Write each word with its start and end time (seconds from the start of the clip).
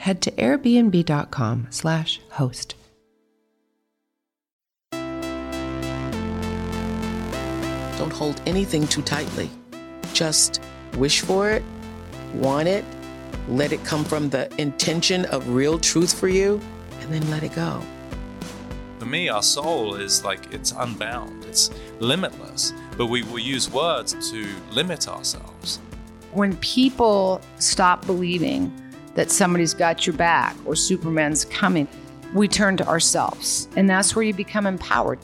head 0.00 0.22
to 0.22 0.30
airbnb.com 0.32 1.66
slash 1.68 2.20
host. 2.30 2.74
Don't 7.98 8.12
hold 8.12 8.40
anything 8.46 8.86
too 8.86 9.02
tightly. 9.02 9.50
Just 10.14 10.62
wish 10.96 11.20
for 11.20 11.50
it, 11.50 11.62
want 12.34 12.66
it, 12.66 12.82
let 13.48 13.72
it 13.72 13.84
come 13.84 14.02
from 14.02 14.30
the 14.30 14.50
intention 14.58 15.26
of 15.26 15.46
real 15.50 15.78
truth 15.78 16.18
for 16.18 16.28
you, 16.28 16.58
and 17.00 17.12
then 17.12 17.30
let 17.30 17.42
it 17.42 17.54
go. 17.54 17.82
For 18.98 19.04
me, 19.04 19.28
our 19.28 19.42
soul 19.42 19.96
is 19.96 20.24
like 20.24 20.50
it's 20.54 20.72
unbound, 20.72 21.44
it's 21.44 21.70
limitless, 21.98 22.72
but 22.96 23.06
we 23.06 23.22
will 23.24 23.38
use 23.38 23.70
words 23.70 24.30
to 24.30 24.48
limit 24.70 25.08
ourselves. 25.08 25.78
When 26.32 26.56
people 26.56 27.42
stop 27.58 28.06
believing 28.06 28.72
that 29.14 29.30
somebody's 29.30 29.74
got 29.74 30.06
your 30.06 30.16
back 30.16 30.56
or 30.64 30.76
Superman's 30.76 31.44
coming, 31.44 31.88
we 32.34 32.48
turn 32.48 32.76
to 32.76 32.86
ourselves. 32.86 33.68
And 33.76 33.88
that's 33.88 34.14
where 34.14 34.24
you 34.24 34.34
become 34.34 34.66
empowered. 34.66 35.18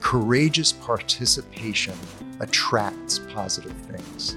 Courageous 0.00 0.72
participation 0.72 1.94
attracts 2.40 3.18
positive 3.18 3.72
things. 3.72 4.36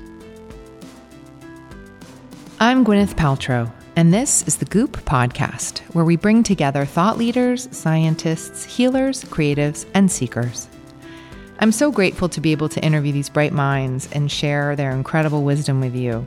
I'm 2.59 2.83
Gwyneth 2.83 3.13
Paltrow, 3.13 3.71
and 3.95 4.13
this 4.13 4.43
is 4.47 4.57
the 4.57 4.65
Goop 4.65 4.97
Podcast, 5.05 5.79
where 5.93 6.05
we 6.05 6.15
bring 6.15 6.41
together 6.41 6.85
thought 6.85 7.17
leaders, 7.17 7.67
scientists, 7.71 8.63
healers, 8.63 9.23
creatives, 9.25 9.85
and 9.93 10.11
seekers. 10.11 10.67
I'm 11.59 11.71
so 11.71 11.91
grateful 11.91 12.29
to 12.29 12.41
be 12.41 12.51
able 12.51 12.69
to 12.69 12.83
interview 12.83 13.11
these 13.11 13.29
bright 13.29 13.53
minds 13.53 14.09
and 14.11 14.31
share 14.31 14.75
their 14.75 14.91
incredible 14.91 15.43
wisdom 15.43 15.79
with 15.81 15.95
you. 15.95 16.25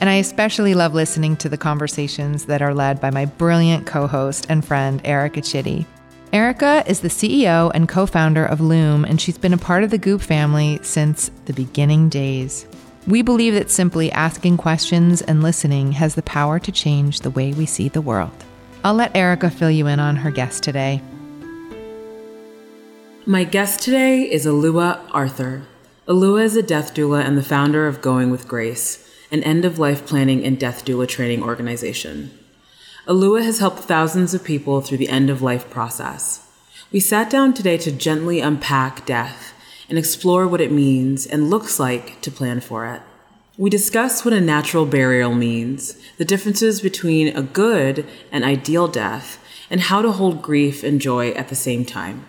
And 0.00 0.10
I 0.10 0.14
especially 0.14 0.74
love 0.74 0.92
listening 0.92 1.36
to 1.38 1.48
the 1.48 1.56
conversations 1.56 2.46
that 2.46 2.60
are 2.60 2.74
led 2.74 3.00
by 3.00 3.10
my 3.10 3.24
brilliant 3.24 3.86
co 3.86 4.06
host 4.06 4.46
and 4.48 4.64
friend, 4.64 5.00
Erica 5.04 5.40
Chidi. 5.40 5.86
Erica 6.32 6.84
is 6.86 7.00
the 7.00 7.08
CEO 7.08 7.70
and 7.74 7.88
co 7.88 8.04
founder 8.04 8.44
of 8.44 8.60
Loom, 8.60 9.04
and 9.04 9.20
she's 9.20 9.38
been 9.38 9.54
a 9.54 9.58
part 9.58 9.84
of 9.84 9.90
the 9.90 9.98
Goop 9.98 10.20
family 10.20 10.78
since 10.82 11.30
the 11.46 11.54
beginning 11.54 12.10
days. 12.10 12.66
We 13.06 13.22
believe 13.22 13.54
that 13.54 13.70
simply 13.70 14.12
asking 14.12 14.58
questions 14.58 15.22
and 15.22 15.42
listening 15.42 15.92
has 15.92 16.14
the 16.14 16.22
power 16.22 16.58
to 16.58 16.72
change 16.72 17.20
the 17.20 17.30
way 17.30 17.52
we 17.52 17.64
see 17.64 17.88
the 17.88 18.02
world. 18.02 18.44
I'll 18.84 18.94
let 18.94 19.16
Erica 19.16 19.48
fill 19.48 19.70
you 19.70 19.86
in 19.86 19.98
on 19.98 20.16
her 20.16 20.30
guest 20.30 20.62
today. 20.62 21.00
My 23.24 23.44
guest 23.44 23.80
today 23.80 24.22
is 24.22 24.44
Alua 24.44 25.00
Arthur. 25.12 25.62
Alua 26.06 26.42
is 26.42 26.56
a 26.56 26.62
death 26.62 26.94
doula 26.94 27.24
and 27.24 27.38
the 27.38 27.42
founder 27.42 27.86
of 27.86 28.02
Going 28.02 28.30
with 28.30 28.46
Grace 28.46 29.06
an 29.30 29.42
end 29.42 29.64
of 29.64 29.78
life 29.78 30.06
planning 30.06 30.44
and 30.44 30.58
death 30.58 30.84
doula 30.84 31.08
training 31.08 31.42
organization. 31.42 32.36
Alua 33.06 33.42
has 33.44 33.60
helped 33.60 33.80
thousands 33.80 34.34
of 34.34 34.44
people 34.44 34.80
through 34.80 34.98
the 34.98 35.08
end 35.08 35.30
of 35.30 35.42
life 35.42 35.70
process. 35.70 36.48
We 36.92 37.00
sat 37.00 37.30
down 37.30 37.54
today 37.54 37.78
to 37.78 37.92
gently 37.92 38.40
unpack 38.40 39.06
death 39.06 39.52
and 39.88 39.98
explore 39.98 40.48
what 40.48 40.60
it 40.60 40.72
means 40.72 41.26
and 41.26 41.50
looks 41.50 41.78
like 41.78 42.20
to 42.22 42.30
plan 42.30 42.60
for 42.60 42.86
it. 42.86 43.02
We 43.58 43.70
discuss 43.70 44.24
what 44.24 44.34
a 44.34 44.40
natural 44.40 44.86
burial 44.86 45.34
means, 45.34 45.96
the 46.18 46.24
differences 46.24 46.80
between 46.80 47.34
a 47.34 47.42
good 47.42 48.06
and 48.30 48.44
ideal 48.44 48.88
death, 48.88 49.38
and 49.70 49.82
how 49.82 50.02
to 50.02 50.12
hold 50.12 50.42
grief 50.42 50.82
and 50.84 51.00
joy 51.00 51.30
at 51.30 51.48
the 51.48 51.54
same 51.54 51.84
time. 51.84 52.26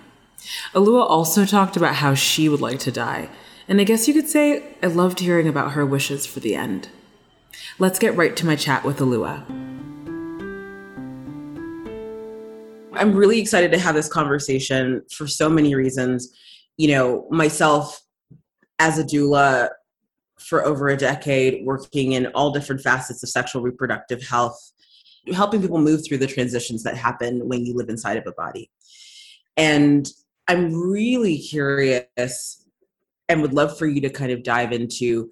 Alua 0.73 1.07
also 1.07 1.45
talked 1.45 1.75
about 1.75 1.95
how 1.95 2.13
she 2.13 2.47
would 2.47 2.61
like 2.61 2.79
to 2.79 2.91
die 2.91 3.29
and 3.67 3.81
I 3.81 3.83
guess 3.83 4.07
you 4.07 4.13
could 4.13 4.29
say 4.29 4.63
I 4.81 4.87
loved 4.87 5.19
hearing 5.19 5.47
about 5.47 5.71
her 5.71 5.85
wishes 5.85 6.25
for 6.25 6.39
the 6.39 6.55
end. 6.55 6.89
Let's 7.79 7.99
get 7.99 8.15
right 8.15 8.35
to 8.37 8.45
my 8.45 8.55
chat 8.55 8.83
with 8.83 8.99
Alua. 8.99 9.43
I'm 12.93 13.13
really 13.13 13.39
excited 13.39 13.71
to 13.71 13.79
have 13.79 13.93
this 13.93 14.07
conversation 14.07 15.03
for 15.11 15.27
so 15.27 15.49
many 15.49 15.75
reasons. 15.75 16.33
You 16.77 16.89
know, 16.89 17.27
myself 17.29 18.01
as 18.79 18.97
a 18.97 19.03
doula 19.03 19.69
for 20.39 20.65
over 20.65 20.87
a 20.89 20.97
decade, 20.97 21.65
working 21.65 22.13
in 22.13 22.27
all 22.27 22.51
different 22.51 22.81
facets 22.81 23.21
of 23.23 23.29
sexual 23.29 23.61
reproductive 23.61 24.23
health, 24.23 24.57
helping 25.33 25.61
people 25.61 25.79
move 25.79 26.05
through 26.05 26.19
the 26.19 26.27
transitions 26.27 26.83
that 26.83 26.95
happen 26.95 27.47
when 27.47 27.65
you 27.65 27.75
live 27.75 27.89
inside 27.89 28.17
of 28.17 28.25
a 28.27 28.31
body. 28.31 28.69
And 29.57 30.09
I'm 30.47 30.73
really 30.73 31.39
curious 31.39 32.63
and 33.29 33.41
would 33.41 33.53
love 33.53 33.77
for 33.77 33.87
you 33.87 34.01
to 34.01 34.09
kind 34.09 34.31
of 34.31 34.43
dive 34.43 34.71
into 34.71 35.31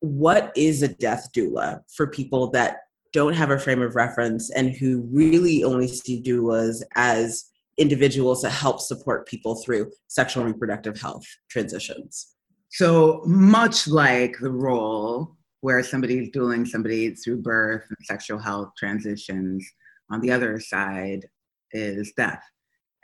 what 0.00 0.52
is 0.56 0.82
a 0.82 0.88
death 0.88 1.28
doula 1.34 1.80
for 1.94 2.06
people 2.06 2.50
that 2.50 2.78
don't 3.12 3.34
have 3.34 3.50
a 3.50 3.58
frame 3.58 3.80
of 3.80 3.94
reference 3.94 4.50
and 4.50 4.76
who 4.76 5.08
really 5.12 5.64
only 5.64 5.88
see 5.88 6.22
doulas 6.22 6.82
as 6.94 7.44
individuals 7.78 8.42
that 8.42 8.50
help 8.50 8.80
support 8.80 9.26
people 9.26 9.56
through 9.56 9.90
sexual 10.08 10.44
and 10.44 10.52
reproductive 10.52 11.00
health 11.00 11.24
transitions. 11.48 12.34
So 12.70 13.22
much 13.24 13.88
like 13.88 14.36
the 14.38 14.50
role 14.50 15.36
where 15.60 15.82
somebody 15.82 16.18
is 16.18 16.28
doing 16.30 16.66
somebody 16.66 17.14
through 17.14 17.40
birth 17.40 17.84
and 17.88 17.96
sexual 18.02 18.38
health 18.38 18.72
transitions, 18.76 19.66
on 20.10 20.20
the 20.20 20.30
other 20.30 20.60
side 20.60 21.26
is 21.72 22.12
death. 22.16 22.42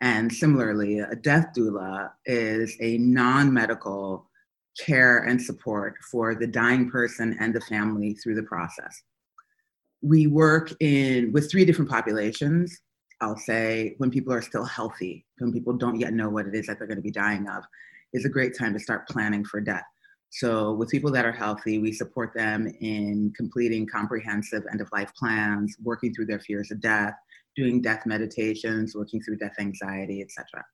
And 0.00 0.33
similarly, 0.33 1.00
a 1.00 1.15
death 1.15 1.49
doula 1.56 2.11
is 2.25 2.77
a 2.81 2.97
non 2.99 3.53
medical 3.53 4.31
care 4.78 5.19
and 5.25 5.41
support 5.41 5.94
for 6.11 6.34
the 6.34 6.47
dying 6.47 6.91
person 6.91 7.37
and 7.38 7.55
the 7.55 7.61
family 7.61 8.15
through 8.15 8.37
the 8.37 8.43
process. 8.44 9.03
We 10.03 10.27
work 10.27 10.72
in 10.81 11.33
with 11.33 11.50
three 11.50 11.65
different 11.65 11.91
populations. 11.91 12.81
I'll 13.21 13.37
say 13.37 13.94
when 13.99 14.11
people 14.11 14.33
are 14.33 14.41
still 14.41 14.65
healthy, 14.65 15.27
when 15.38 15.53
people 15.53 15.75
don't 15.75 16.00
yet 16.00 16.15
know 16.15 16.31
what 16.31 16.47
it 16.47 16.55
is 16.55 16.67
that 16.67 16.78
they're 16.78 16.87
going 16.87 16.97
to 16.97 17.03
be 17.03 17.11
dying 17.11 17.47
of, 17.49 17.62
is 18.15 18.25
a 18.25 18.31
great 18.31 18.56
time 18.56 18.72
to 18.72 18.81
start 18.81 19.09
planning 19.09 19.44
for 19.44 19.61
death. 19.61 19.84
So, 20.31 20.72
with 20.75 20.88
people 20.88 21.11
that 21.12 21.27
are 21.27 21.32
healthy, 21.32 21.78
we 21.78 21.93
support 21.93 22.32
them 22.34 22.72
in 22.81 23.32
completing 23.37 23.87
comprehensive 23.87 24.62
end 24.71 24.81
of 24.81 24.88
life 24.93 25.12
plans, 25.19 25.77
working 25.82 26.15
through 26.15 26.27
their 26.27 26.38
fears 26.38 26.71
of 26.71 26.81
death, 26.81 27.15
doing 27.60 27.82
death 27.82 28.06
meditations, 28.06 28.94
working 28.94 29.21
through 29.21 29.37
death 29.37 29.54
anxiety, 29.59 30.22
etc. 30.22 30.65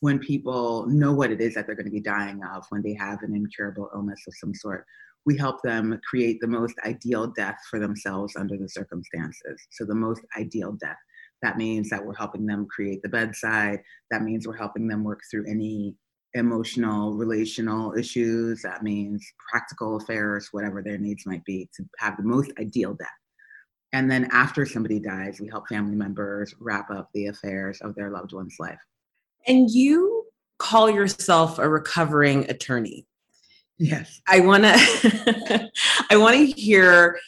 When 0.00 0.18
people 0.18 0.86
know 0.86 1.12
what 1.12 1.32
it 1.32 1.40
is 1.40 1.54
that 1.54 1.66
they're 1.66 1.74
going 1.74 1.86
to 1.86 1.92
be 1.92 2.00
dying 2.00 2.40
of, 2.54 2.64
when 2.68 2.82
they 2.82 2.94
have 2.94 3.22
an 3.22 3.34
incurable 3.34 3.90
illness 3.94 4.22
of 4.28 4.34
some 4.36 4.54
sort, 4.54 4.84
we 5.26 5.36
help 5.36 5.60
them 5.62 5.98
create 6.08 6.40
the 6.40 6.46
most 6.46 6.74
ideal 6.84 7.26
death 7.26 7.58
for 7.68 7.78
themselves 7.78 8.36
under 8.36 8.56
the 8.56 8.68
circumstances. 8.68 9.60
So, 9.72 9.84
the 9.84 9.94
most 9.94 10.22
ideal 10.38 10.72
death. 10.72 10.96
That 11.42 11.56
means 11.56 11.90
that 11.90 12.04
we're 12.04 12.14
helping 12.14 12.46
them 12.46 12.66
create 12.66 13.02
the 13.02 13.08
bedside. 13.08 13.80
That 14.10 14.22
means 14.22 14.46
we're 14.46 14.56
helping 14.56 14.88
them 14.88 15.04
work 15.04 15.20
through 15.30 15.46
any 15.48 15.96
emotional, 16.34 17.14
relational 17.14 17.94
issues. 17.94 18.62
That 18.62 18.82
means 18.82 19.26
practical 19.50 19.96
affairs, 19.96 20.48
whatever 20.52 20.82
their 20.82 20.98
needs 20.98 21.26
might 21.26 21.44
be, 21.44 21.68
to 21.76 21.84
have 21.98 22.16
the 22.16 22.22
most 22.22 22.50
ideal 22.58 22.94
death. 22.94 23.08
And 23.92 24.10
then 24.10 24.28
after 24.32 24.66
somebody 24.66 24.98
dies, 24.98 25.40
we 25.40 25.48
help 25.48 25.68
family 25.68 25.96
members 25.96 26.54
wrap 26.60 26.90
up 26.90 27.08
the 27.14 27.26
affairs 27.26 27.80
of 27.80 27.94
their 27.94 28.10
loved 28.10 28.32
one's 28.32 28.56
life. 28.58 28.80
And 29.46 29.70
you 29.70 30.26
call 30.58 30.90
yourself 30.90 31.58
a 31.58 31.68
recovering 31.68 32.50
attorney. 32.50 33.06
Yes. 33.78 34.20
I 34.26 34.40
want 34.40 34.64
to 34.64 35.70
I 36.10 36.16
want 36.16 36.36
to 36.36 36.46
hear 36.46 37.18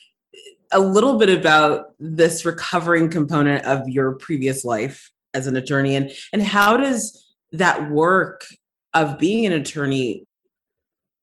a 0.73 0.81
little 0.81 1.19
bit 1.19 1.31
about 1.31 1.95
this 1.99 2.45
recovering 2.45 3.09
component 3.09 3.65
of 3.65 3.89
your 3.89 4.13
previous 4.13 4.65
life 4.65 5.11
as 5.33 5.47
an 5.47 5.57
attorney 5.57 5.95
and 5.95 6.11
and 6.33 6.43
how 6.43 6.77
does 6.77 7.35
that 7.53 7.91
work 7.91 8.45
of 8.95 9.19
being 9.19 9.47
an 9.47 9.53
attorney 9.53 10.27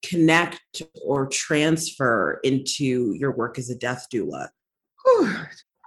connect 0.02 0.82
or 1.04 1.26
transfer 1.26 2.40
into 2.42 3.12
your 3.14 3.32
work 3.32 3.58
as 3.58 3.68
a 3.68 3.74
death 3.74 4.06
doula? 4.12 4.48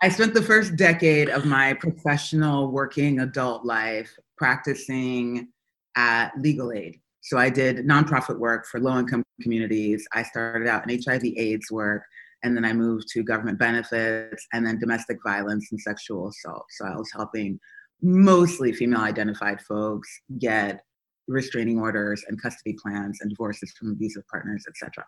I 0.04 0.10
spent 0.10 0.34
the 0.34 0.42
first 0.42 0.76
decade 0.76 1.30
of 1.30 1.46
my 1.46 1.74
professional 1.74 2.72
working 2.72 3.20
adult 3.20 3.66
life 3.66 4.12
practicing 4.38 5.50
at 5.96 6.32
Legal 6.40 6.72
Aid. 6.74 7.00
So 7.22 7.38
I 7.38 7.50
did 7.50 7.86
nonprofit 7.86 8.40
work 8.40 8.66
for 8.66 8.80
low 8.80 8.98
income 8.98 9.24
communities. 9.42 10.08
I 10.14 10.24
started 10.24 10.68
out 10.68 10.90
in 10.90 11.02
HIV 11.04 11.24
AIDS 11.38 11.70
work, 11.72 12.04
and 12.44 12.58
then 12.58 12.66
I 12.66 12.74
moved 12.74 13.10
to 13.10 13.24
government 13.24 13.60
benefits 13.60 14.48
and 14.54 14.66
then 14.66 14.80
domestic 14.80 15.20
violence 15.24 15.68
and 15.72 15.80
sexual 15.80 16.30
assault. 16.30 16.66
So 16.72 16.86
I 16.86 16.96
was 16.96 17.12
helping 17.14 17.60
mostly 18.02 18.74
female 18.74 19.02
identified 19.02 19.62
folks 19.62 20.10
get 20.40 20.82
restraining 21.28 21.80
orders 21.80 22.24
and 22.28 22.42
custody 22.42 22.76
plans 22.82 23.20
and 23.22 23.30
divorces 23.30 23.72
from 23.78 23.92
abusive 23.92 24.24
partners, 24.28 24.66
etc. 24.68 25.06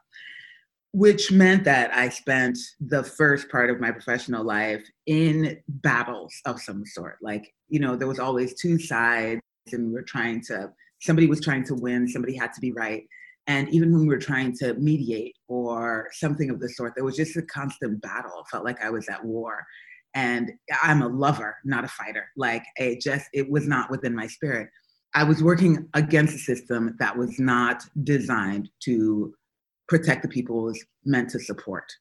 Which 0.94 1.32
meant 1.32 1.64
that 1.64 1.92
I 1.92 2.10
spent 2.10 2.58
the 2.80 3.04
first 3.04 3.50
part 3.50 3.72
of 3.72 3.80
my 3.80 3.92
professional 3.92 4.44
life 4.44 4.84
in 5.08 5.58
battles 5.68 6.34
of 6.46 6.62
some 6.62 6.86
sort. 6.86 7.18
Like, 7.22 7.52
you 7.68 7.80
know, 7.80 7.96
there 7.96 8.08
was 8.08 8.20
always 8.20 8.54
two 8.54 8.78
sides, 8.78 9.42
and 9.72 9.88
we 9.88 9.94
were 9.94 10.04
trying 10.04 10.42
to, 10.46 10.72
somebody 11.02 11.26
was 11.26 11.42
trying 11.42 11.66
to 11.66 11.76
win, 11.76 12.08
somebody 12.08 12.36
had 12.38 12.54
to 12.54 12.62
be 12.62 12.72
right. 12.74 13.04
And 13.48 13.68
even 13.70 13.92
when 13.92 14.02
we 14.02 14.08
were 14.08 14.20
trying 14.20 14.56
to 14.58 14.76
mediate 14.76 15.36
or 15.48 16.10
something 16.12 16.50
of 16.50 16.60
the 16.60 16.70
sort, 16.70 16.94
there 16.96 17.04
was 17.04 17.18
just 17.18 17.36
a 17.36 17.42
constant 17.42 18.00
battle. 18.02 18.32
It 18.40 18.50
felt 18.52 18.64
like 18.64 18.82
I 18.84 18.90
was 18.90 19.10
at 19.10 19.26
war. 19.26 19.66
And 20.14 20.52
I'm 20.84 21.02
a 21.02 21.08
lover, 21.08 21.58
not 21.66 21.84
a 21.84 21.88
fighter. 21.88 22.30
Like 22.38 22.64
it 22.76 23.02
just, 23.02 23.28
it 23.34 23.50
was 23.50 23.68
not 23.68 23.90
within 23.90 24.16
my 24.16 24.28
spirit. 24.28 24.70
I 25.16 25.24
was 25.24 25.44
working 25.44 25.90
against 25.94 26.36
a 26.36 26.40
system 26.40 26.96
that 27.00 27.18
was 27.18 27.40
not 27.40 27.84
designed 28.04 28.70
to 28.84 29.34
protect 29.88 30.22
the 30.22 30.28
people 30.28 30.64
was 30.64 30.84
meant 31.06 31.30
to 31.32 31.40
support. 31.40 31.92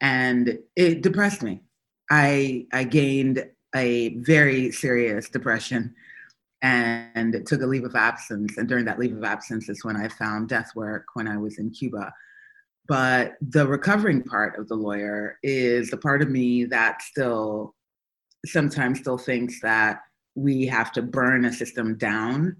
And 0.00 0.58
it 0.76 1.02
depressed 1.02 1.42
me. 1.42 1.62
I 2.10 2.66
I 2.72 2.84
gained 2.84 3.44
a 3.74 4.16
very 4.18 4.72
serious 4.72 5.28
depression 5.28 5.94
and 6.62 7.46
took 7.46 7.62
a 7.62 7.66
leave 7.66 7.84
of 7.84 7.94
absence. 7.94 8.56
And 8.58 8.68
during 8.68 8.84
that 8.86 8.98
leave 8.98 9.16
of 9.16 9.24
absence 9.24 9.68
is 9.68 9.84
when 9.84 9.96
I 9.96 10.08
found 10.08 10.48
death 10.48 10.72
work 10.74 11.06
when 11.14 11.28
I 11.28 11.36
was 11.36 11.58
in 11.58 11.70
Cuba. 11.70 12.12
But 12.86 13.34
the 13.40 13.66
recovering 13.66 14.22
part 14.22 14.58
of 14.58 14.68
the 14.68 14.74
lawyer 14.74 15.38
is 15.42 15.90
the 15.90 15.96
part 15.96 16.22
of 16.22 16.30
me 16.30 16.64
that 16.64 17.02
still 17.02 17.74
sometimes 18.46 19.00
still 19.00 19.18
thinks 19.18 19.60
that 19.60 20.00
we 20.34 20.66
have 20.66 20.92
to 20.92 21.02
burn 21.02 21.44
a 21.44 21.52
system 21.52 21.96
down 21.96 22.56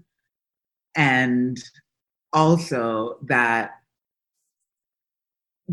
and 0.95 1.59
also 2.33 3.17
that 3.23 3.71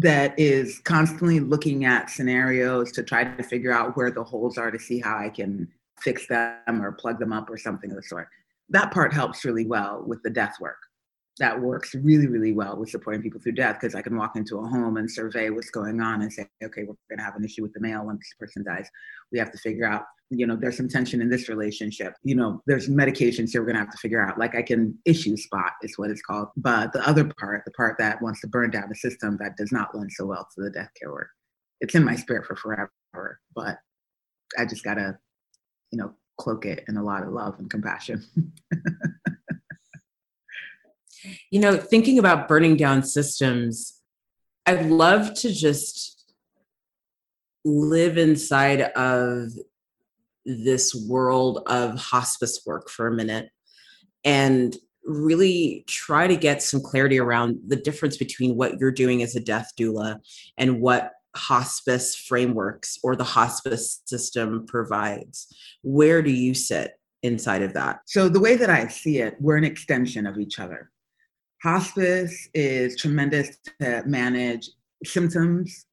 that 0.00 0.38
is 0.38 0.80
constantly 0.80 1.40
looking 1.40 1.84
at 1.84 2.10
scenarios 2.10 2.92
to 2.92 3.02
try 3.02 3.24
to 3.24 3.42
figure 3.42 3.72
out 3.72 3.96
where 3.96 4.10
the 4.10 4.22
holes 4.22 4.58
are 4.58 4.70
to 4.70 4.78
see 4.78 5.00
how 5.00 5.18
I 5.18 5.28
can 5.28 5.68
fix 6.00 6.26
them 6.26 6.82
or 6.82 6.92
plug 6.92 7.18
them 7.18 7.32
up 7.32 7.50
or 7.50 7.56
something 7.56 7.90
of 7.90 7.96
the 7.96 8.02
sort. 8.02 8.28
That 8.68 8.92
part 8.92 9.12
helps 9.12 9.44
really 9.44 9.66
well 9.66 10.04
with 10.06 10.22
the 10.22 10.30
death 10.30 10.54
work 10.60 10.78
that 11.38 11.60
works 11.60 11.94
really, 11.94 12.26
really 12.26 12.52
well 12.52 12.76
with 12.76 12.90
supporting 12.90 13.22
people 13.22 13.40
through 13.40 13.52
death 13.52 13.78
because 13.80 13.94
I 13.94 14.02
can 14.02 14.16
walk 14.16 14.36
into 14.36 14.58
a 14.58 14.66
home 14.66 14.96
and 14.96 15.10
survey 15.10 15.50
what's 15.50 15.70
going 15.70 16.00
on 16.00 16.22
and 16.22 16.32
say, 16.32 16.48
okay, 16.62 16.82
we're 16.82 16.96
going 17.08 17.18
to 17.18 17.22
have 17.22 17.36
an 17.36 17.44
issue 17.44 17.62
with 17.62 17.72
the 17.72 17.80
mail 17.80 18.04
when 18.04 18.16
this 18.16 18.34
person 18.38 18.64
dies. 18.64 18.88
We 19.32 19.38
have 19.38 19.52
to 19.52 19.58
figure 19.58 19.86
out, 19.86 20.04
you 20.30 20.46
know, 20.46 20.56
there's 20.56 20.76
some 20.76 20.88
tension 20.88 21.22
in 21.22 21.30
this 21.30 21.48
relationship. 21.48 22.14
You 22.22 22.34
know, 22.34 22.62
there's 22.66 22.88
medications 22.88 23.50
here 23.50 23.62
we're 23.62 23.72
to 23.72 23.78
have 23.78 23.90
to 23.90 23.98
figure 23.98 24.24
out. 24.24 24.38
Like 24.38 24.54
I 24.54 24.62
can 24.62 24.98
issue 25.04 25.36
spot 25.36 25.72
is 25.82 25.96
what 25.96 26.10
it's 26.10 26.22
called. 26.22 26.48
But 26.56 26.92
the 26.92 27.06
other 27.08 27.24
part, 27.38 27.64
the 27.64 27.70
part 27.72 27.96
that 27.98 28.20
wants 28.20 28.40
to 28.42 28.46
burn 28.46 28.70
down 28.70 28.88
the 28.88 28.94
system 28.94 29.38
that 29.40 29.56
does 29.56 29.72
not 29.72 29.94
lend 29.94 30.12
so 30.12 30.26
well 30.26 30.46
to 30.54 30.62
the 30.62 30.70
death 30.70 30.90
care 31.00 31.10
work, 31.10 31.30
it's 31.80 31.94
in 31.94 32.04
my 32.04 32.14
spirit 32.14 32.46
for 32.46 32.56
forever. 32.56 33.40
But 33.54 33.78
I 34.58 34.66
just 34.66 34.84
got 34.84 34.94
to, 34.94 35.18
you 35.90 35.98
know, 35.98 36.12
cloak 36.36 36.66
it 36.66 36.84
in 36.88 36.96
a 36.96 37.02
lot 37.02 37.22
of 37.22 37.30
love 37.30 37.58
and 37.58 37.70
compassion. 37.70 38.24
You 41.50 41.60
know, 41.60 41.76
thinking 41.76 42.18
about 42.18 42.48
burning 42.48 42.76
down 42.76 43.02
systems, 43.02 44.00
I'd 44.66 44.86
love 44.86 45.34
to 45.34 45.52
just 45.52 46.32
live 47.64 48.18
inside 48.18 48.82
of 48.82 49.50
this 50.48 50.94
world 50.94 51.62
of 51.66 51.98
hospice 51.98 52.62
work 52.66 52.88
for 52.88 53.06
a 53.06 53.14
minute 53.14 53.50
and 54.24 54.76
really 55.04 55.84
try 55.86 56.26
to 56.26 56.36
get 56.36 56.62
some 56.62 56.80
clarity 56.80 57.18
around 57.18 57.58
the 57.66 57.76
difference 57.76 58.16
between 58.16 58.56
what 58.56 58.78
you're 58.78 58.90
doing 58.90 59.22
as 59.22 59.36
a 59.36 59.40
death 59.40 59.72
doula 59.78 60.18
and 60.56 60.80
what 60.80 61.12
hospice 61.36 62.16
frameworks 62.16 62.98
or 63.02 63.14
the 63.14 63.24
hospice 63.24 64.02
system 64.06 64.66
provides. 64.66 65.54
Where 65.82 66.22
do 66.22 66.30
you 66.30 66.54
sit 66.54 66.92
inside 67.22 67.62
of 67.62 67.74
that? 67.74 68.00
So, 68.06 68.28
the 68.28 68.40
way 68.40 68.56
that 68.56 68.70
I 68.70 68.88
see 68.88 69.18
it, 69.18 69.36
we're 69.38 69.56
an 69.56 69.64
extension 69.64 70.26
of 70.26 70.38
each 70.38 70.58
other. 70.58 70.90
Hospice 71.62 72.48
is 72.54 72.96
tremendous 72.96 73.56
to 73.80 74.02
manage 74.06 74.70
symptoms 75.04 75.86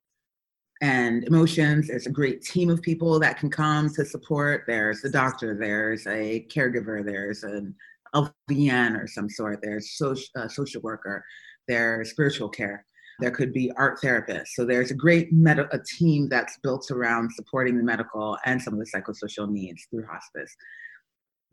and 0.82 1.24
emotions. 1.26 1.88
There's 1.88 2.08
a 2.08 2.12
great 2.12 2.42
team 2.42 2.70
of 2.70 2.82
people 2.82 3.20
that 3.20 3.38
can 3.38 3.50
come 3.50 3.90
to 3.94 4.06
support. 4.06 4.64
There's 4.68 5.04
a 5.04 5.10
doctor, 5.10 5.58
there's 5.58 6.06
a 6.08 6.46
caregiver, 6.50 7.06
there's 7.06 7.44
an 7.44 7.74
LVN 8.14 9.02
or 9.02 9.08
some 9.08 9.30
sort, 9.30 9.60
there's 9.62 9.98
social, 9.98 10.28
uh, 10.36 10.48
social 10.48 10.82
worker, 10.82 11.24
there's 11.68 12.12
spiritual 12.12 12.50
care. 12.50 12.86
There 13.20 13.32
could 13.32 13.54
be 13.54 13.72
art 13.78 14.00
therapists. 14.02 14.50
So 14.56 14.66
there's 14.66 14.92
a 14.92 14.96
great 14.96 15.32
med- 15.32 15.60
a 15.60 15.80
team 15.98 16.28
that's 16.28 16.58
built 16.58 16.92
around 16.92 17.32
supporting 17.34 17.78
the 17.78 17.84
medical 17.84 18.38
and 18.46 18.62
some 18.62 18.74
of 18.74 18.80
the 18.80 18.86
psychosocial 18.86 19.50
needs 19.50 19.88
through 19.90 20.06
hospice. 20.06 20.54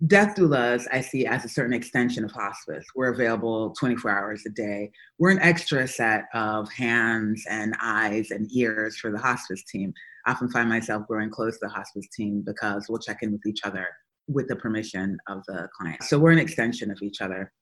Death 0.07 0.35
doulas, 0.35 0.87
I 0.93 1.01
see 1.01 1.27
as 1.27 1.45
a 1.45 1.49
certain 1.49 1.73
extension 1.73 2.25
of 2.25 2.33
hospice. 2.33 2.85
We're 2.97 3.13
available 3.13 3.73
24 3.79 4.11
hours 4.11 4.43
a 4.47 4.51
day. 4.51 4.91
We're 5.19 5.31
an 5.31 5.39
extra 5.39 5.87
set 5.87 6.25
of 6.35 6.73
hands 6.73 7.45
and 7.49 7.77
eyes 7.81 8.33
and 8.33 8.51
ears 8.53 8.97
for 8.97 9.13
the 9.13 9.19
hospice 9.19 9.63
team. 9.65 9.93
I 10.27 10.33
often 10.33 10.51
find 10.51 10.69
myself 10.69 11.07
growing 11.07 11.31
close 11.31 11.55
to 11.59 11.67
the 11.67 11.73
hospice 11.73 12.09
team 12.17 12.43
because 12.45 12.87
we'll 12.89 12.99
check 12.99 13.19
in 13.23 13.31
with 13.31 13.47
each 13.47 13.61
other 13.65 13.87
with 14.27 14.49
the 14.49 14.57
permission 14.57 15.19
of 15.29 15.45
the 15.47 15.69
client. 15.79 16.03
So 16.03 16.19
we're 16.19 16.33
an 16.33 16.39
extension 16.39 16.91
of 16.91 16.99
each 17.01 17.21
other 17.21 17.53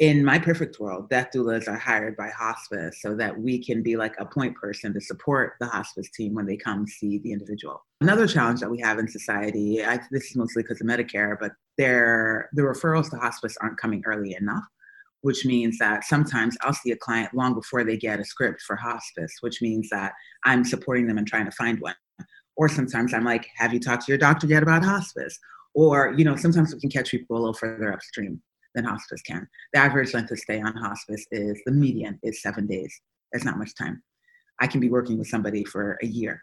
in 0.00 0.24
my 0.24 0.38
perfect 0.38 0.80
world, 0.80 1.10
death 1.10 1.28
doulas 1.34 1.68
are 1.68 1.76
hired 1.76 2.16
by 2.16 2.30
hospice 2.30 3.02
so 3.02 3.14
that 3.16 3.38
we 3.38 3.62
can 3.62 3.82
be 3.82 3.96
like 3.96 4.14
a 4.18 4.24
point 4.24 4.56
person 4.56 4.94
to 4.94 5.00
support 5.00 5.54
the 5.60 5.66
hospice 5.66 6.10
team 6.10 6.34
when 6.34 6.46
they 6.46 6.56
come 6.56 6.86
see 6.86 7.18
the 7.18 7.32
individual. 7.32 7.84
Another 8.02 8.26
challenge 8.26 8.60
that 8.60 8.70
we 8.70 8.80
have 8.80 8.98
in 8.98 9.06
society, 9.06 9.84
I, 9.84 10.00
this 10.10 10.30
is 10.30 10.36
mostly 10.36 10.62
because 10.62 10.80
of 10.80 10.86
Medicare, 10.86 11.36
but 11.38 11.52
the 11.76 12.46
referrals 12.56 13.10
to 13.10 13.16
hospice 13.18 13.58
aren't 13.60 13.78
coming 13.78 14.02
early 14.06 14.34
enough, 14.40 14.64
which 15.20 15.44
means 15.44 15.76
that 15.78 16.04
sometimes 16.04 16.56
I'll 16.62 16.72
see 16.72 16.92
a 16.92 16.96
client 16.96 17.34
long 17.34 17.52
before 17.52 17.84
they 17.84 17.98
get 17.98 18.18
a 18.18 18.24
script 18.24 18.62
for 18.62 18.74
hospice, 18.74 19.34
which 19.40 19.60
means 19.60 19.90
that 19.90 20.14
I'm 20.44 20.64
supporting 20.64 21.06
them 21.08 21.18
and 21.18 21.26
trying 21.26 21.44
to 21.44 21.50
find 21.50 21.78
one. 21.78 21.94
Or 22.56 22.70
sometimes 22.70 23.12
I'm 23.12 23.24
like, 23.24 23.46
have 23.56 23.74
you 23.74 23.80
talked 23.80 24.06
to 24.06 24.12
your 24.12 24.18
doctor 24.18 24.46
yet 24.46 24.62
about 24.62 24.82
hospice? 24.82 25.38
Or, 25.74 26.14
you 26.16 26.24
know, 26.24 26.36
sometimes 26.36 26.72
we 26.72 26.80
can 26.80 26.90
catch 26.90 27.10
people 27.10 27.36
a 27.36 27.38
little 27.38 27.52
further 27.52 27.92
upstream 27.92 28.40
than 28.74 28.84
hospice 28.86 29.20
can. 29.20 29.46
The 29.74 29.78
average 29.80 30.14
length 30.14 30.30
of 30.30 30.38
stay 30.38 30.62
on 30.62 30.74
hospice 30.74 31.26
is 31.32 31.60
the 31.66 31.72
median 31.72 32.18
is 32.22 32.40
seven 32.40 32.66
days. 32.66 32.98
That's 33.30 33.44
not 33.44 33.58
much 33.58 33.74
time. 33.74 34.02
I 34.58 34.66
can 34.66 34.80
be 34.80 34.88
working 34.88 35.18
with 35.18 35.28
somebody 35.28 35.64
for 35.64 35.98
a 36.02 36.06
year. 36.06 36.42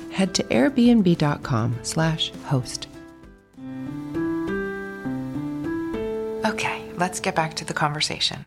head 0.11 0.33
to 0.35 0.43
airbnb.com/host. 0.43 2.87
Okay, 6.45 6.91
let's 6.97 7.19
get 7.19 7.35
back 7.35 7.55
to 7.55 7.65
the 7.65 7.73
conversation. 7.73 8.45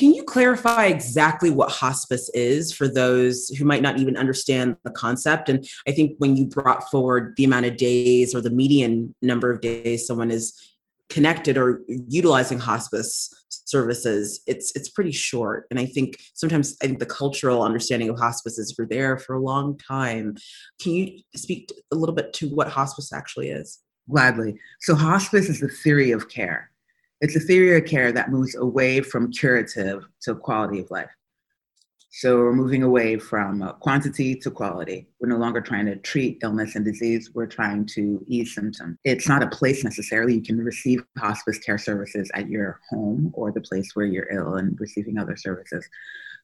Can 0.00 0.14
you 0.14 0.24
clarify 0.24 0.86
exactly 0.86 1.50
what 1.50 1.70
hospice 1.70 2.30
is 2.30 2.72
for 2.72 2.88
those 2.88 3.48
who 3.48 3.64
might 3.64 3.82
not 3.82 3.98
even 3.98 4.16
understand 4.16 4.76
the 4.82 4.90
concept? 4.90 5.48
And 5.48 5.68
I 5.86 5.92
think 5.92 6.14
when 6.18 6.36
you 6.36 6.46
brought 6.46 6.90
forward 6.90 7.34
the 7.36 7.44
amount 7.44 7.66
of 7.66 7.76
days 7.76 8.34
or 8.34 8.40
the 8.40 8.50
median 8.50 9.14
number 9.20 9.50
of 9.50 9.60
days 9.60 10.06
someone 10.06 10.30
is 10.30 10.54
connected 11.10 11.58
or 11.58 11.82
utilizing 11.88 12.58
hospice 12.58 13.34
services 13.48 14.40
it's 14.46 14.72
it's 14.74 14.88
pretty 14.88 15.12
short. 15.12 15.66
And 15.70 15.78
i 15.78 15.86
think 15.86 16.18
sometimes 16.34 16.76
i 16.82 16.86
think 16.86 16.98
the 16.98 17.06
cultural 17.06 17.62
understanding 17.62 18.08
of 18.08 18.18
hospice 18.18 18.58
is 18.58 18.74
you're 18.76 18.86
there 18.86 19.18
for 19.18 19.34
a 19.34 19.40
long 19.40 19.76
time. 19.78 20.36
Can 20.80 20.92
you 20.92 21.20
speak 21.36 21.70
a 21.92 21.96
little 21.96 22.14
bit 22.14 22.32
to 22.34 22.48
what 22.48 22.68
hospice 22.68 23.12
actually 23.12 23.50
is? 23.50 23.80
Gladly. 24.10 24.56
So 24.80 24.94
hospice 24.94 25.48
is 25.48 25.60
the 25.60 25.68
theory 25.68 26.10
of 26.10 26.28
care. 26.28 26.70
It's 27.20 27.36
a 27.36 27.40
theory 27.40 27.76
of 27.78 27.84
care 27.84 28.12
that 28.12 28.30
moves 28.30 28.54
away 28.54 29.02
from 29.02 29.30
curative 29.30 30.04
to 30.22 30.34
quality 30.34 30.80
of 30.80 30.90
life 30.90 31.10
so 32.12 32.38
we're 32.38 32.52
moving 32.52 32.82
away 32.82 33.18
from 33.18 33.62
uh, 33.62 33.72
quantity 33.74 34.34
to 34.34 34.50
quality. 34.50 35.06
We're 35.20 35.28
no 35.28 35.36
longer 35.36 35.60
trying 35.60 35.86
to 35.86 35.96
treat 35.96 36.40
illness 36.42 36.74
and 36.74 36.84
disease. 36.84 37.30
We're 37.32 37.46
trying 37.46 37.86
to 37.94 38.24
ease 38.26 38.52
symptoms. 38.52 38.98
It's 39.04 39.28
not 39.28 39.44
a 39.44 39.46
place 39.46 39.84
necessarily. 39.84 40.34
You 40.34 40.42
can 40.42 40.58
receive 40.58 41.04
hospice 41.18 41.58
care 41.58 41.78
services 41.78 42.28
at 42.34 42.48
your 42.48 42.80
home 42.90 43.30
or 43.32 43.52
the 43.52 43.60
place 43.60 43.94
where 43.94 44.06
you're 44.06 44.28
ill 44.32 44.56
and 44.56 44.78
receiving 44.80 45.18
other 45.18 45.36
services. 45.36 45.88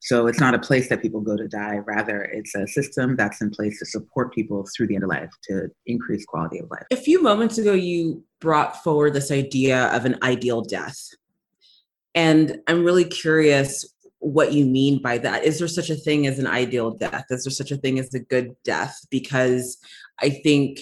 So 0.01 0.29
it's 0.29 0.39
not 0.39 0.55
a 0.55 0.59
place 0.61 0.89
that 0.89 1.03
people 1.03 1.21
go 1.21 1.37
to 1.37 1.49
die. 1.49 1.79
Rather, 1.79 2.23
it's 2.23 2.55
a 2.55 2.69
system 2.69 3.17
that's 3.17 3.41
in 3.41 3.51
place 3.51 3.81
to 3.81 3.87
support 3.87 4.33
people 4.33 4.69
through 4.77 4.87
the 4.87 4.95
end 4.95 5.03
of 5.03 5.11
life 5.11 5.31
to 5.45 5.69
increase 5.87 6.25
quality 6.25 6.61
of 6.61 6.71
life. 6.71 6.85
A 6.93 6.97
few 6.97 7.21
moments 7.21 7.59
ago, 7.59 7.73
you 7.73 8.23
brought 8.41 8.85
forward 8.85 9.15
this 9.15 9.33
idea 9.33 9.87
of 9.87 10.05
an 10.05 10.17
ideal 10.23 10.63
death. 10.63 11.09
And 12.15 12.61
I'm 12.69 12.85
really 12.85 13.05
curious 13.05 13.85
what 14.27 14.53
you 14.53 14.67
mean 14.67 15.01
by 15.01 15.19
that. 15.19 15.45
Is 15.45 15.61
there 15.61 15.69
such 15.69 15.89
a 15.89 15.95
thing 15.95 16.27
as 16.27 16.41
an 16.41 16.49
ideal 16.49 16.91
death? 16.91 17.27
Is 17.31 17.45
there 17.45 17.53
such 17.53 17.71
a 17.71 17.77
thing 17.77 18.01
as 18.01 18.13
a 18.13 18.19
good 18.19 18.57
death? 18.65 19.07
Because 19.09 19.79
I 20.21 20.31
think, 20.31 20.81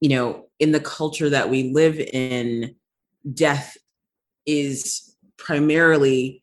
you 0.00 0.08
know, 0.08 0.46
in 0.58 0.72
the 0.72 0.80
culture 0.80 1.28
that 1.28 1.50
we 1.50 1.74
live 1.74 1.98
in, 1.98 2.74
death 3.34 3.76
is 4.46 5.14
primarily 5.36 6.42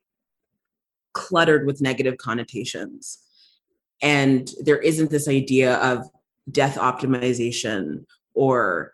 cluttered 1.13 1.65
with 1.65 1.81
negative 1.81 2.17
connotations. 2.17 3.17
And 4.03 4.48
there 4.60 4.79
isn't 4.79 5.10
this 5.10 5.27
idea 5.27 5.77
of 5.77 6.07
death 6.51 6.77
optimization 6.77 8.05
or 8.36 8.91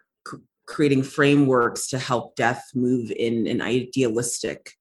creating 0.66 1.04
frameworks 1.04 1.90
to 1.90 2.00
help 2.00 2.38
death 2.38 2.64
move 2.74 3.12
in 3.12 3.48
an 3.48 3.62
idealistic 3.62 4.72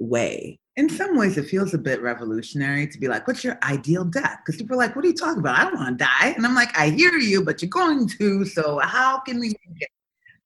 way 0.00 0.58
in 0.76 0.88
some 0.88 1.16
ways 1.16 1.36
it 1.36 1.48
feels 1.48 1.74
a 1.74 1.78
bit 1.78 2.00
revolutionary 2.00 2.86
to 2.86 2.98
be 2.98 3.08
like 3.08 3.26
what's 3.26 3.44
your 3.44 3.58
ideal 3.62 4.04
death? 4.04 4.38
Because 4.44 4.60
people 4.60 4.74
are 4.74 4.78
like 4.78 4.96
what 4.96 5.04
are 5.04 5.08
you 5.08 5.14
talking 5.14 5.40
about? 5.40 5.58
I 5.58 5.64
don't 5.64 5.76
want 5.76 5.98
to 5.98 6.04
die. 6.04 6.32
And 6.36 6.46
i'm 6.46 6.54
like 6.54 6.76
i 6.78 6.90
hear 6.90 7.12
you 7.12 7.44
but 7.44 7.60
you're 7.62 7.68
going 7.68 8.08
to 8.08 8.44
so 8.44 8.78
how 8.78 9.20
can 9.20 9.38
we 9.38 9.54
get 9.78 9.88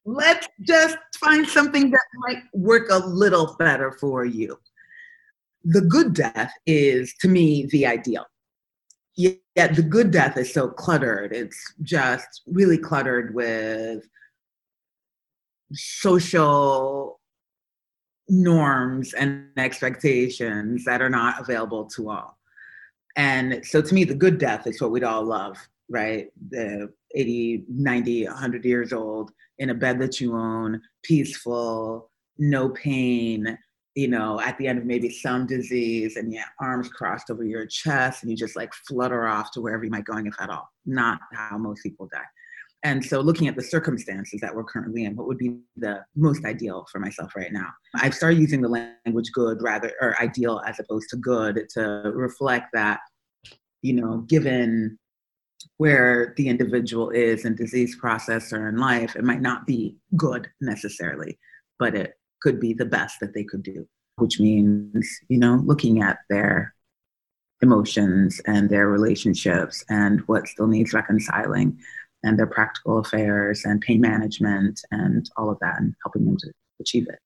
let's 0.07 0.47
just 0.61 0.97
find 1.19 1.47
something 1.47 1.91
that 1.91 2.01
might 2.15 2.43
work 2.55 2.89
a 2.91 2.99
little 2.99 3.57
better 3.59 3.93
for 3.93 4.25
you. 4.25 4.57
The 5.65 5.81
good 5.83 6.15
death 6.15 6.53
is 6.65 7.13
to 7.21 7.29
me 7.29 7.67
the 7.67 7.87
ideal. 7.87 8.25
Yet 9.17 9.41
the 9.75 9.83
good 9.83 10.13
death 10.13 10.37
is 10.37 10.53
so 10.53 10.69
cluttered. 10.69 11.33
It's 11.33 11.75
just 11.83 12.43
really 12.47 12.79
cluttered 12.79 13.35
with 13.35 14.07
social 15.73 17.19
norms 18.29 19.13
and 19.15 19.49
expectations 19.57 20.85
that 20.85 21.01
are 21.03 21.11
not 21.11 21.41
available 21.41 21.85
to 21.85 22.11
all. 22.11 22.39
And 23.17 23.65
so 23.65 23.81
to 23.81 23.95
me, 23.95 24.05
the 24.05 24.15
good 24.15 24.39
death 24.39 24.67
is 24.67 24.81
what 24.81 24.91
we'd 24.91 25.05
all 25.05 25.25
love, 25.25 25.57
right? 25.89 26.29
The 26.51 26.93
80, 27.15 27.65
90, 27.69 28.27
100 28.27 28.65
years 28.65 28.93
old 28.93 29.31
in 29.59 29.71
a 29.71 29.75
bed 29.75 29.99
that 30.01 30.21
you 30.21 30.37
own, 30.37 30.83
peaceful, 31.03 32.11
no 32.39 32.69
pain, 32.71 33.57
you 33.95 34.09
know, 34.09 34.39
at 34.41 34.59
the 34.59 34.69
end 34.69 34.79
of 34.79 34.85
maybe 34.85 35.09
some 35.09 35.47
disease 35.47 36.17
and 36.17 36.31
your 36.31 36.45
arms 36.61 36.89
crossed 36.91 37.31
over 37.31 37.43
your 37.43 37.65
chest 37.65 38.23
and 38.23 38.31
you 38.31 38.37
just 38.37 38.55
like 38.55 38.75
flutter 38.87 39.27
off 39.27 39.51
to 39.53 39.63
wherever 39.63 39.85
you 39.85 39.91
might 39.91 40.05
going, 40.05 40.27
if 40.27 40.35
at 40.39 40.51
all. 40.51 40.69
Not 40.85 41.19
how 41.33 41.57
most 41.57 41.83
people 41.83 42.07
die. 42.13 42.21
And 42.83 43.05
so, 43.05 43.21
looking 43.21 43.49
at 43.49 43.57
the 43.57 43.63
circumstances 43.63 44.41
that 44.41 44.55
we're 44.55 44.65
currently 44.65 45.05
in, 45.05 45.17
what 45.17 45.27
would 45.27 45.39
be 45.39 45.59
the 45.77 46.05
most 46.15 46.45
ideal 46.45 46.87
for 46.91 47.01
myself 47.01 47.35
right 47.35 47.53
now? 47.53 47.69
I've 47.95 48.15
started 48.15 48.39
using 48.39 48.61
the 48.61 48.69
language 48.69 49.33
good 49.33 49.63
rather, 49.63 49.93
or 50.01 50.21
ideal 50.21 50.63
as 50.67 50.79
opposed 50.79 51.09
to 51.11 51.17
good 51.17 51.69
to 51.71 52.13
reflect 52.15 52.69
that, 52.75 53.01
you 53.83 53.95
know, 53.95 54.19
given 54.29 54.99
where 55.79 56.35
the 56.37 56.49
individual 56.49 57.11
is 57.11 57.45
in 57.45 57.55
disease 57.55 57.97
process 57.97 58.53
or 58.53 58.69
in 58.69 58.77
life, 58.77 59.17
it 59.17 59.25
might 59.25 59.41
not 59.41 59.67
be 59.67 59.97
good 60.17 60.49
necessarily, 60.61 61.39
but 61.79 61.95
it 61.95 62.15
could 62.41 62.61
be 62.61 62.73
the 62.73 62.85
best 62.85 63.19
that 63.21 63.35
they 63.35 63.45
could 63.45 63.63
do, 63.63 63.87
which 64.17 64.39
means, 64.39 65.09
you 65.29 65.39
know, 65.39 65.61
looking 65.65 66.03
at 66.03 66.19
their 66.31 66.75
emotions 67.63 68.41
and 68.47 68.69
their 68.69 68.89
relationships 68.89 69.85
and 69.89 70.21
what 70.29 70.47
still 70.47 70.67
needs 70.67 70.93
reconciling 70.93 71.79
and 72.23 72.39
their 72.39 72.47
practical 72.47 72.99
affairs 72.99 73.65
and 73.65 73.81
pain 73.81 74.01
management 74.01 74.81
and 74.91 75.31
all 75.37 75.51
of 75.51 75.59
that 75.61 75.79
and 75.79 75.95
helping 76.03 76.25
them 76.25 76.37
to 76.39 76.53
achieve 76.81 77.07
it. 77.09 77.19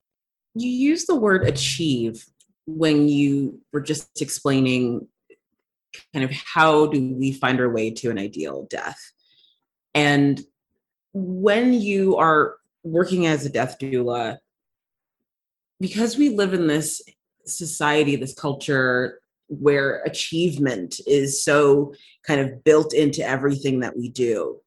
You 0.55 0.69
use 0.69 1.07
the 1.07 1.17
word 1.17 1.47
achieve 1.47 2.25
when 2.67 3.09
you 3.09 3.61
were 3.73 3.81
just 3.81 4.21
explaining 4.21 5.07
kind 6.13 6.25
of 6.25 6.31
how 6.33 6.87
do 6.87 7.15
we 7.15 7.33
find 7.33 7.61
our 7.61 7.71
way 7.71 7.91
to 7.91 8.11
an 8.11 8.19
ideal 8.19 8.67
death. 8.71 9.01
And 9.95 10.41
when 11.13 11.73
you 11.73 12.17
are 12.17 12.57
working 12.85 13.27
as 13.27 13.45
a 13.45 13.51
death 13.51 13.79
doula, 13.79 14.39
because 15.81 16.17
we 16.17 16.31
live 16.31 16.55
in 16.55 16.67
this 16.67 17.03
society, 17.47 18.17
this 18.17 18.35
culture 18.35 19.21
where 19.49 20.03
achievement 20.03 21.01
is 21.07 21.43
so 21.43 21.93
kind 22.25 22.41
of 22.41 22.63
built 22.63 22.95
into 22.95 23.27
everything 23.27 23.81
that 23.81 23.97
we 23.97 24.09
do, 24.09 24.61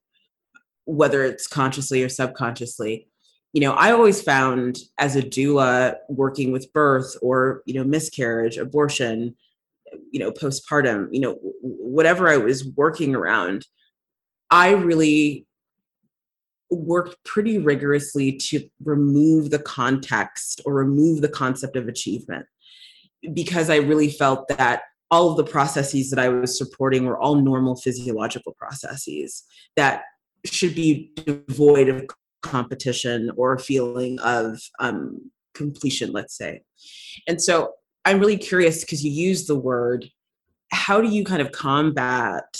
whether 0.85 1.23
it's 1.23 1.47
consciously 1.47 2.03
or 2.03 2.09
subconsciously. 2.09 3.07
You 3.53 3.61
know 3.61 3.73
i 3.73 3.91
always 3.91 4.19
found 4.19 4.79
as 4.97 5.15
a 5.15 5.21
doula 5.21 5.97
working 6.09 6.51
with 6.51 6.73
birth 6.73 7.15
or 7.21 7.61
you 7.67 7.75
know 7.75 7.83
miscarriage 7.83 8.57
abortion 8.57 9.35
you 10.11 10.19
know 10.19 10.31
postpartum 10.31 11.07
you 11.11 11.19
know 11.19 11.37
whatever 11.61 12.29
i 12.29 12.37
was 12.37 12.65
working 12.75 13.15
around 13.15 13.65
i 14.49 14.71
really 14.71 15.45
worked 16.69 17.23
pretty 17.23 17.57
rigorously 17.57 18.35
to 18.37 18.67
remove 18.83 19.51
the 19.51 19.59
context 19.59 20.61
or 20.65 20.73
remove 20.73 21.21
the 21.21 21.29
concept 21.29 21.75
of 21.75 21.87
achievement 21.87 22.45
because 23.33 23.69
i 23.69 23.75
really 23.75 24.09
felt 24.09 24.47
that 24.47 24.83
all 25.11 25.29
of 25.29 25.37
the 25.37 25.43
processes 25.43 26.09
that 26.09 26.19
i 26.19 26.29
was 26.29 26.57
supporting 26.57 27.05
were 27.05 27.19
all 27.19 27.35
normal 27.35 27.75
physiological 27.75 28.53
processes 28.53 29.43
that 29.75 30.03
should 30.45 30.75
be 30.75 31.11
devoid 31.15 31.89
of 31.89 32.05
competition 32.41 33.31
or 33.37 33.53
a 33.53 33.59
feeling 33.59 34.19
of 34.19 34.59
um, 34.79 35.31
completion, 35.53 36.11
let's 36.11 36.37
say. 36.37 36.61
And 37.27 37.41
so 37.41 37.73
I'm 38.05 38.19
really 38.19 38.37
curious 38.37 38.81
because 38.81 39.03
you 39.03 39.11
use 39.11 39.47
the 39.47 39.57
word, 39.57 40.09
how 40.71 41.01
do 41.01 41.07
you 41.07 41.23
kind 41.23 41.41
of 41.41 41.51
combat 41.51 42.57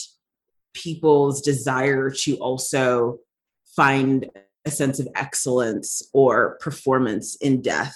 people's 0.74 1.42
desire 1.42 2.10
to 2.10 2.38
also 2.38 3.20
find 3.76 4.30
a 4.66 4.72
sense 4.72 5.00
of 5.00 5.08
excellence 5.16 6.02
or 6.14 6.58
performance 6.62 7.36
in 7.36 7.62
death 7.62 7.96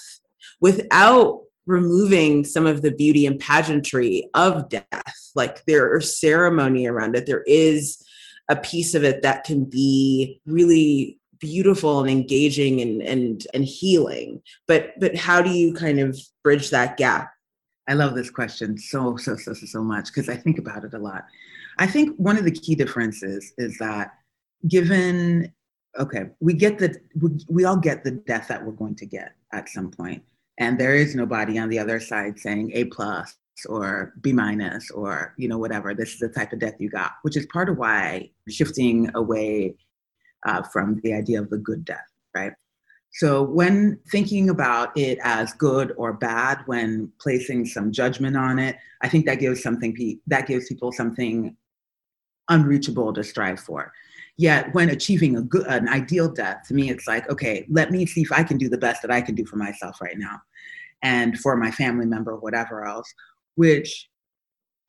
without 0.60 1.42
removing 1.66 2.44
some 2.44 2.66
of 2.66 2.82
the 2.82 2.90
beauty 2.90 3.26
and 3.26 3.40
pageantry 3.40 4.28
of 4.34 4.68
death? 4.68 5.30
Like 5.34 5.64
there 5.64 5.96
is 5.96 6.20
ceremony 6.20 6.86
around 6.86 7.16
it, 7.16 7.26
there 7.26 7.44
is 7.46 8.04
a 8.48 8.56
piece 8.56 8.94
of 8.94 9.04
it 9.04 9.22
that 9.22 9.44
can 9.44 9.64
be 9.64 10.40
really 10.46 11.18
beautiful 11.40 12.00
and 12.00 12.10
engaging 12.10 12.80
and 12.80 13.02
and 13.02 13.46
and 13.54 13.64
healing. 13.64 14.42
But 14.66 14.98
but 14.98 15.16
how 15.16 15.42
do 15.42 15.50
you 15.50 15.74
kind 15.74 16.00
of 16.00 16.18
bridge 16.42 16.70
that 16.70 16.96
gap? 16.96 17.32
I 17.88 17.94
love 17.94 18.14
this 18.14 18.30
question 18.30 18.78
so 18.78 19.16
so 19.16 19.36
so 19.36 19.54
so, 19.54 19.82
much 19.82 20.08
because 20.08 20.28
i 20.28 20.36
think 20.36 20.58
about 20.58 20.84
it 20.84 20.94
a 20.94 20.98
lot. 20.98 21.24
I 21.78 21.86
think 21.86 22.16
one 22.16 22.36
of 22.36 22.44
the 22.44 22.50
key 22.50 22.74
differences 22.74 23.52
is 23.56 23.78
that 23.78 24.12
given 24.66 25.52
okay 25.98 26.26
we 26.40 26.52
get 26.52 26.78
the 26.78 26.96
we, 27.20 27.30
we 27.48 27.64
all 27.64 27.76
get 27.76 28.04
the 28.04 28.10
death 28.10 28.48
that 28.48 28.64
we're 28.64 28.72
going 28.72 28.96
to 28.96 29.06
get 29.06 29.34
at 29.52 29.68
some 29.68 29.90
point 29.90 30.22
and 30.58 30.78
there 30.78 30.94
is 30.94 31.14
nobody 31.14 31.58
on 31.58 31.68
the 31.68 31.78
other 31.78 32.00
side 32.00 32.38
saying 32.38 32.70
A 32.74 32.84
plus 32.86 33.36
or 33.66 34.14
B 34.20 34.32
minus 34.32 34.90
or 34.90 35.34
you 35.36 35.48
know 35.48 35.58
whatever. 35.58 35.94
This 35.94 36.12
is 36.12 36.18
the 36.18 36.28
type 36.28 36.52
of 36.52 36.58
death 36.58 36.74
you 36.78 36.90
got, 36.90 37.12
which 37.22 37.36
is 37.36 37.46
part 37.46 37.68
of 37.68 37.78
why 37.78 38.30
shifting 38.48 39.10
away 39.14 39.76
uh, 40.46 40.62
from 40.62 41.00
the 41.02 41.12
idea 41.14 41.40
of 41.40 41.50
the 41.50 41.58
good 41.58 41.84
death, 41.84 42.06
right? 42.34 42.52
So 43.12 43.42
when 43.42 43.98
thinking 44.10 44.50
about 44.50 44.96
it 44.96 45.18
as 45.22 45.52
good 45.54 45.94
or 45.96 46.12
bad, 46.12 46.58
when 46.66 47.10
placing 47.20 47.66
some 47.66 47.90
judgment 47.90 48.36
on 48.36 48.58
it, 48.58 48.76
I 49.02 49.08
think 49.08 49.26
that 49.26 49.40
gives 49.40 49.62
something 49.62 50.20
that 50.26 50.46
gives 50.46 50.68
people 50.68 50.92
something 50.92 51.56
unreachable 52.48 53.12
to 53.14 53.24
strive 53.24 53.60
for. 53.60 53.92
Yet 54.36 54.72
when 54.72 54.90
achieving 54.90 55.36
a 55.36 55.42
good, 55.42 55.66
an 55.66 55.88
ideal 55.88 56.30
death, 56.30 56.68
to 56.68 56.74
me, 56.74 56.90
it's 56.90 57.08
like, 57.08 57.28
okay, 57.28 57.66
let 57.68 57.90
me 57.90 58.06
see 58.06 58.22
if 58.22 58.30
I 58.30 58.44
can 58.44 58.56
do 58.56 58.68
the 58.68 58.78
best 58.78 59.02
that 59.02 59.10
I 59.10 59.20
can 59.20 59.34
do 59.34 59.44
for 59.44 59.56
myself 59.56 60.00
right 60.00 60.16
now, 60.16 60.40
and 61.02 61.38
for 61.40 61.56
my 61.56 61.70
family 61.70 62.06
member, 62.06 62.36
whatever 62.36 62.84
else, 62.84 63.12
which 63.58 64.08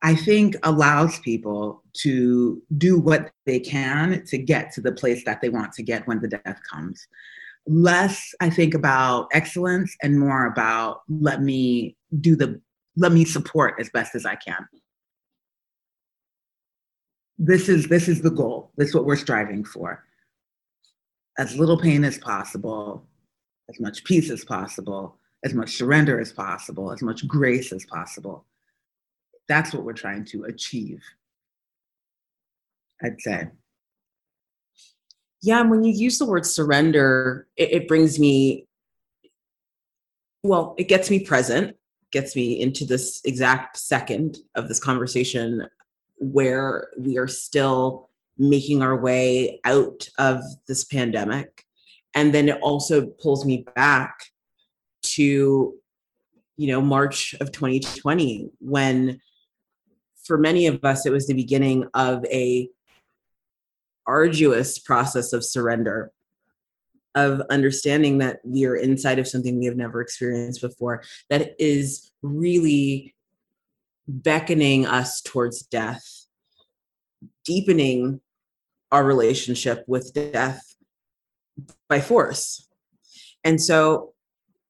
I 0.02 0.16
think 0.16 0.56
allows 0.64 1.20
people 1.20 1.84
to 2.04 2.62
do 2.78 3.00
what 3.00 3.32
they 3.46 3.60
can 3.60 4.24
to 4.28 4.38
get 4.38 4.72
to 4.74 4.82
the 4.82 4.94
place 4.94 5.26
that 5.26 5.42
they 5.42 5.50
want 5.50 5.74
to 5.74 5.84
get 5.84 6.08
when 6.08 6.22
the 6.22 6.30
death 6.30 6.60
comes. 6.72 7.06
Less, 7.68 8.34
I 8.40 8.50
think, 8.50 8.74
about 8.74 9.28
excellence 9.34 9.96
and 10.02 10.20
more 10.20 10.46
about 10.46 11.02
let 11.10 11.42
me 11.42 11.98
do 12.22 12.36
the, 12.36 12.62
let 12.96 13.12
me 13.12 13.26
support 13.26 13.76
as 13.80 13.90
best 13.90 14.16
as 14.16 14.26
I 14.26 14.36
can 14.36 14.66
this 17.40 17.70
is 17.70 17.88
this 17.88 18.10
is 18.10 18.22
the 18.22 18.30
goal. 18.30 18.72
This 18.76 18.90
is 18.90 18.96
what 18.96 19.06
we're 19.06 19.16
striving 19.16 19.64
for. 19.64 20.04
As 21.38 21.56
little 21.56 21.80
pain 21.80 22.04
as 22.04 22.18
possible, 22.18 23.08
as 23.70 23.80
much 23.80 24.04
peace 24.04 24.30
as 24.30 24.44
possible, 24.44 25.18
as 25.46 25.54
much 25.54 25.78
surrender 25.78 26.20
as 26.20 26.34
possible, 26.34 26.92
as 26.92 27.02
much 27.02 27.26
grace 27.26 27.72
as 27.72 27.86
possible. 27.86 28.46
That's 29.50 29.74
what 29.74 29.84
we're 29.84 29.94
trying 29.94 30.24
to 30.26 30.46
achieve. 30.46 31.04
I'd 33.04 33.20
say. 33.20 33.48
Yeah, 35.42 35.62
and 35.62 35.72
when 35.72 35.84
you 35.84 35.92
use 35.92 36.20
the 36.20 36.26
word 36.26 36.46
surrender, 36.46 37.48
it, 37.58 37.72
it 37.72 37.88
brings 37.88 38.20
me, 38.20 38.68
well, 40.44 40.76
it 40.78 40.88
gets 40.88 41.10
me 41.10 41.22
present, 41.22 41.76
gets 42.12 42.36
me 42.36 42.62
into 42.62 42.86
this 42.86 43.22
exact 43.26 43.78
second 43.78 44.38
of 44.56 44.68
this 44.68 44.80
conversation 44.80 45.68
where 46.18 46.90
we 46.98 47.18
are 47.18 47.28
still 47.28 48.10
making 48.38 48.82
our 48.82 48.98
way 48.98 49.60
out 49.64 50.10
of 50.18 50.42
this 50.68 50.84
pandemic. 50.84 51.66
And 52.14 52.34
then 52.34 52.50
it 52.50 52.60
also 52.62 53.08
pulls 53.08 53.46
me 53.46 53.66
back 53.76 54.26
to, 55.04 55.74
you 56.58 56.68
know, 56.68 56.82
March 56.82 57.34
of 57.40 57.52
2020, 57.52 58.52
when 58.60 59.22
for 60.30 60.38
many 60.38 60.68
of 60.68 60.86
us, 60.86 61.08
it 61.08 61.12
was 61.12 61.26
the 61.26 61.34
beginning 61.34 61.88
of 61.96 62.24
a 62.26 62.70
arduous 64.06 64.78
process 64.78 65.34
of 65.34 65.44
surrender 65.44 66.12
of 67.16 67.42
understanding 67.50 68.20
that 68.20 68.40
we 68.44 68.66
are 68.66 68.76
inside 68.76 69.18
of 69.18 69.28
something 69.28 69.58
we 69.58 69.66
have 69.66 69.76
never 69.76 70.02
experienced 70.02 70.62
before 70.62 71.02
that 71.32 71.56
is 71.58 72.12
really 72.22 73.16
beckoning 74.08 74.86
us 74.86 75.20
towards 75.20 75.64
death, 75.64 76.28
deepening 77.44 78.22
our 78.92 79.04
relationship 79.04 79.84
with 79.88 80.14
death 80.14 80.76
by 81.90 82.00
force. 82.00 82.68
And 83.44 83.60
so 83.60 84.14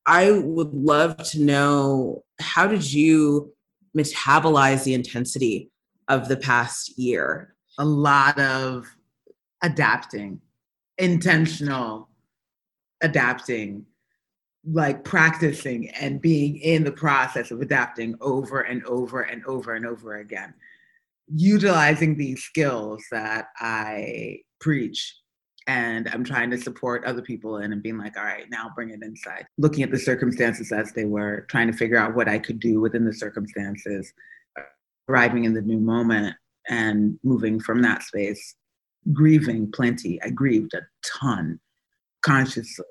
I 0.06 0.32
would 0.32 0.74
love 0.74 1.18
to 1.32 1.42
know 1.42 2.24
how 2.39 2.66
did 2.66 2.92
you 2.92 3.54
metabolize 3.98 4.84
the 4.84 4.93
intensity 4.93 5.72
of 6.08 6.27
the 6.27 6.38
past 6.38 6.98
year? 6.98 7.56
A 7.78 7.86
lot 7.86 8.39
of 8.39 8.88
adapting, 9.62 10.41
intentional 10.97 12.10
adapting, 13.02 13.86
like 14.65 15.04
practicing 15.04 15.89
and 15.89 16.21
being 16.21 16.58
in 16.58 16.84
the 16.84 16.91
process 16.91 17.52
of 17.52 17.62
adapting 17.62 18.15
over 18.21 18.62
and 18.62 18.84
over 18.86 19.21
and 19.21 19.45
over 19.45 19.75
and 19.75 19.86
over 19.86 20.17
again 20.17 20.54
utilizing 21.34 22.17
these 22.17 22.41
skills 22.41 23.04
that 23.12 23.47
i 23.58 24.38
preach 24.60 25.15
and 25.69 26.10
i'm 26.10 26.23
trying 26.23 26.49
to 26.49 26.58
support 26.58 27.05
other 27.05 27.21
people 27.21 27.58
and 27.58 27.84
being 27.84 27.97
like 27.97 28.17
all 28.17 28.23
right 28.23 28.49
now 28.49 28.71
bring 28.75 28.89
it 28.89 29.03
inside. 29.03 29.45
Looking 29.58 29.84
at 29.84 29.91
the 29.91 29.99
circumstances 29.99 30.71
as 30.71 30.91
they 30.91 31.05
were 31.05 31.45
trying 31.49 31.67
to 31.71 31.77
figure 31.77 31.97
out 31.97 32.15
what 32.15 32.27
i 32.27 32.39
could 32.39 32.60
do 32.60 32.82
within 32.82 33.05
the 33.05 33.13
circumstances 33.13 34.12
arriving 35.08 35.45
in 35.45 35.53
the 35.53 35.62
new 35.62 35.79
moment 35.79 36.36
and 36.69 37.19
moving 37.23 37.60
from 37.60 37.82
that 37.82 38.03
space 38.03 38.55
grieving 39.13 39.71
plenty. 39.71 40.21
I 40.21 40.29
grieved 40.29 40.73
a 40.73 40.82
ton 41.03 41.60
consciously. 42.21 42.86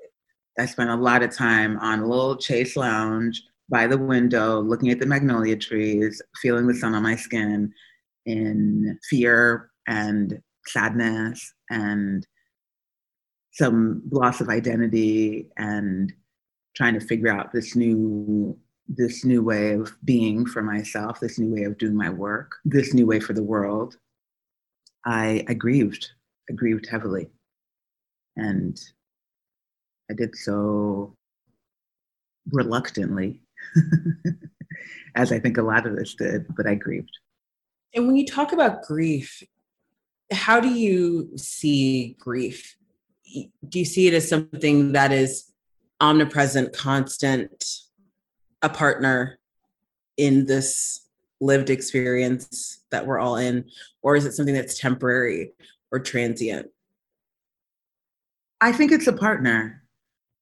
I 0.57 0.65
spent 0.65 0.89
a 0.89 0.95
lot 0.95 1.23
of 1.23 1.35
time 1.35 1.77
on 1.79 1.99
a 1.99 2.07
little 2.07 2.35
chase 2.35 2.75
lounge 2.75 3.41
by 3.69 3.87
the 3.87 3.97
window, 3.97 4.59
looking 4.59 4.89
at 4.89 4.99
the 4.99 5.05
magnolia 5.05 5.55
trees, 5.55 6.21
feeling 6.41 6.67
the 6.67 6.73
sun 6.73 6.95
on 6.95 7.03
my 7.03 7.15
skin 7.15 7.71
in 8.25 8.97
fear 9.09 9.69
and 9.87 10.41
sadness 10.65 11.53
and 11.69 12.27
some 13.51 14.01
loss 14.11 14.41
of 14.41 14.49
identity 14.49 15.49
and 15.57 16.13
trying 16.75 16.93
to 16.93 16.99
figure 16.99 17.31
out 17.31 17.51
this 17.51 17.75
new 17.75 18.57
this 18.87 19.23
new 19.23 19.43
way 19.43 19.73
of 19.73 19.95
being 20.03 20.45
for 20.45 20.63
myself 20.63 21.19
this 21.19 21.37
new 21.37 21.53
way 21.53 21.63
of 21.63 21.77
doing 21.77 21.95
my 21.95 22.09
work 22.09 22.55
this 22.65 22.93
new 22.93 23.05
way 23.05 23.19
for 23.19 23.33
the 23.33 23.43
world 23.43 23.97
i 25.05 25.43
i 25.47 25.53
grieved 25.53 26.09
i 26.49 26.53
grieved 26.53 26.87
heavily 26.89 27.27
and 28.35 28.79
I 30.09 30.13
did 30.13 30.35
so 30.35 31.15
reluctantly, 32.51 33.41
as 35.15 35.31
I 35.31 35.39
think 35.39 35.57
a 35.57 35.61
lot 35.61 35.85
of 35.85 35.93
us 35.97 36.15
did, 36.15 36.45
but 36.55 36.67
I 36.67 36.75
grieved. 36.75 37.11
And 37.93 38.07
when 38.07 38.15
you 38.15 38.25
talk 38.25 38.51
about 38.51 38.83
grief, 38.83 39.43
how 40.31 40.59
do 40.59 40.69
you 40.69 41.31
see 41.37 42.15
grief? 42.19 42.75
Do 43.67 43.79
you 43.79 43.85
see 43.85 44.07
it 44.07 44.13
as 44.13 44.27
something 44.27 44.93
that 44.93 45.11
is 45.11 45.51
omnipresent, 46.01 46.73
constant, 46.73 47.65
a 48.61 48.69
partner 48.69 49.39
in 50.17 50.45
this 50.45 51.01
lived 51.41 51.69
experience 51.69 52.79
that 52.89 53.05
we're 53.05 53.19
all 53.19 53.37
in? 53.37 53.65
Or 54.01 54.15
is 54.15 54.25
it 54.25 54.33
something 54.33 54.55
that's 54.55 54.79
temporary 54.79 55.53
or 55.91 55.99
transient? 55.99 56.69
I 58.61 58.71
think 58.71 58.91
it's 58.91 59.07
a 59.07 59.13
partner. 59.13 59.83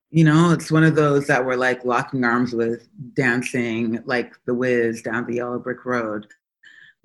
You 0.10 0.24
know, 0.24 0.52
it's 0.52 0.72
one 0.72 0.84
of 0.84 0.96
those 0.96 1.28
that 1.28 1.46
we're 1.46 1.56
like 1.56 1.86
locking 1.86 2.24
arms 2.24 2.54
with, 2.54 2.88
dancing 3.14 4.02
like 4.06 4.34
the 4.46 4.54
whiz 4.54 5.02
down 5.02 5.28
the 5.28 5.36
yellow 5.36 5.60
brick 5.60 5.86
road. 5.86 6.28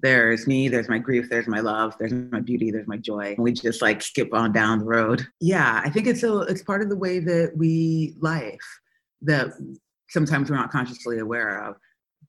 There's 0.03 0.47
me, 0.47 0.69
there's 0.69 0.89
my 0.89 0.99
grief, 0.99 1.31
there's 1.31 1.47
my 1.47 1.61
love, 1.61 1.95
there's 1.99 2.13
my 2.13 2.41
beauty, 2.41 2.71
there's 2.71 2.89
my 2.89 2.97
joy. 2.97 3.35
And 3.37 3.39
we 3.39 3.53
just 3.53 3.81
like 3.81 4.03
skip 4.03 4.35
on 4.35 4.53
down 4.53 4.81
the 4.81 4.85
road. 4.85 5.27
Yeah, 5.41 5.81
I 5.85 5.91
think 5.91 6.07
it's 6.07 6.23
a 6.23 6.41
it's 6.41 6.63
part 6.63 6.83
of 6.83 6.89
the 6.89 6.97
way 6.97 7.21
that 7.21 7.53
we 7.57 8.17
life 8.21 8.59
that 9.23 9.53
sometimes 10.11 10.51
we're 10.51 10.57
not 10.57 10.73
consciously 10.73 11.21
aware 11.21 11.65
of 11.65 11.77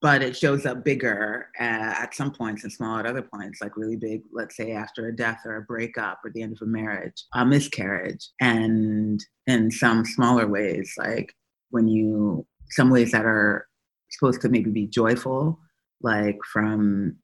but 0.03 0.21
it 0.21 0.35
shows 0.35 0.65
up 0.65 0.83
bigger 0.83 1.47
uh, 1.57 1.95
at 1.97 2.13
some 2.13 2.29
points 2.29 2.63
and 2.63 2.73
small 2.73 2.97
at 2.97 3.05
other 3.05 3.21
points, 3.21 3.61
like 3.61 3.77
really 3.77 3.95
big, 3.95 4.21
let's 4.33 4.57
say 4.57 4.73
after 4.73 5.07
a 5.07 5.15
death 5.15 5.39
or 5.45 5.55
a 5.55 5.61
breakup 5.61 6.19
or 6.25 6.29
the 6.31 6.41
end 6.41 6.51
of 6.51 6.61
a 6.61 6.69
marriage, 6.69 7.23
a 7.35 7.45
miscarriage, 7.45 8.29
and 8.41 9.23
in 9.47 9.71
some 9.71 10.03
smaller 10.03 10.45
ways, 10.45 10.93
like 10.97 11.33
when 11.69 11.87
you, 11.87 12.45
some 12.71 12.89
ways 12.89 13.13
that 13.13 13.25
are 13.25 13.65
supposed 14.09 14.41
to 14.41 14.49
maybe 14.49 14.71
be 14.71 14.87
joyful, 14.87 15.57
like 16.01 16.37
from, 16.51 17.15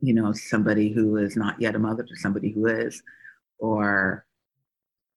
you 0.00 0.14
know, 0.14 0.32
somebody 0.32 0.90
who 0.90 1.16
is 1.16 1.36
not 1.36 1.60
yet 1.60 1.74
a 1.74 1.78
mother 1.78 2.02
to 2.02 2.16
somebody 2.16 2.50
who 2.50 2.66
is, 2.66 3.02
or 3.58 4.26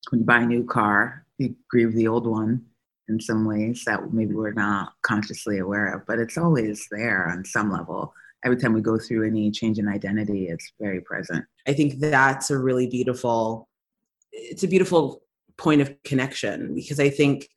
when 0.09 0.21
you 0.21 0.25
buy 0.25 0.39
a 0.39 0.45
new 0.45 0.63
car, 0.63 1.25
you 1.37 1.55
grieve 1.69 1.93
the 1.93 2.07
old 2.07 2.25
one 2.27 2.65
in 3.07 3.19
some 3.19 3.45
ways 3.45 3.83
that 3.85 4.13
maybe 4.13 4.33
we're 4.33 4.53
not 4.53 4.93
consciously 5.01 5.59
aware 5.59 5.93
of, 5.93 6.05
but 6.05 6.19
it's 6.19 6.37
always 6.37 6.87
there 6.91 7.27
on 7.29 7.43
some 7.43 7.71
level. 7.71 8.13
Every 8.45 8.57
time 8.57 8.73
we 8.73 8.81
go 8.81 8.97
through 8.97 9.27
any 9.27 9.51
change 9.51 9.79
in 9.79 9.87
identity, 9.87 10.47
it's 10.47 10.71
very 10.79 11.01
present. 11.01 11.43
I 11.67 11.73
think 11.73 11.99
that's 11.99 12.51
a 12.51 12.57
really 12.57 12.87
beautiful, 12.87 13.67
it's 14.31 14.63
a 14.63 14.67
beautiful 14.67 15.23
point 15.57 15.81
of 15.81 15.93
connection 16.03 16.73
because 16.73 16.99
I 16.99 17.09
think 17.09 17.49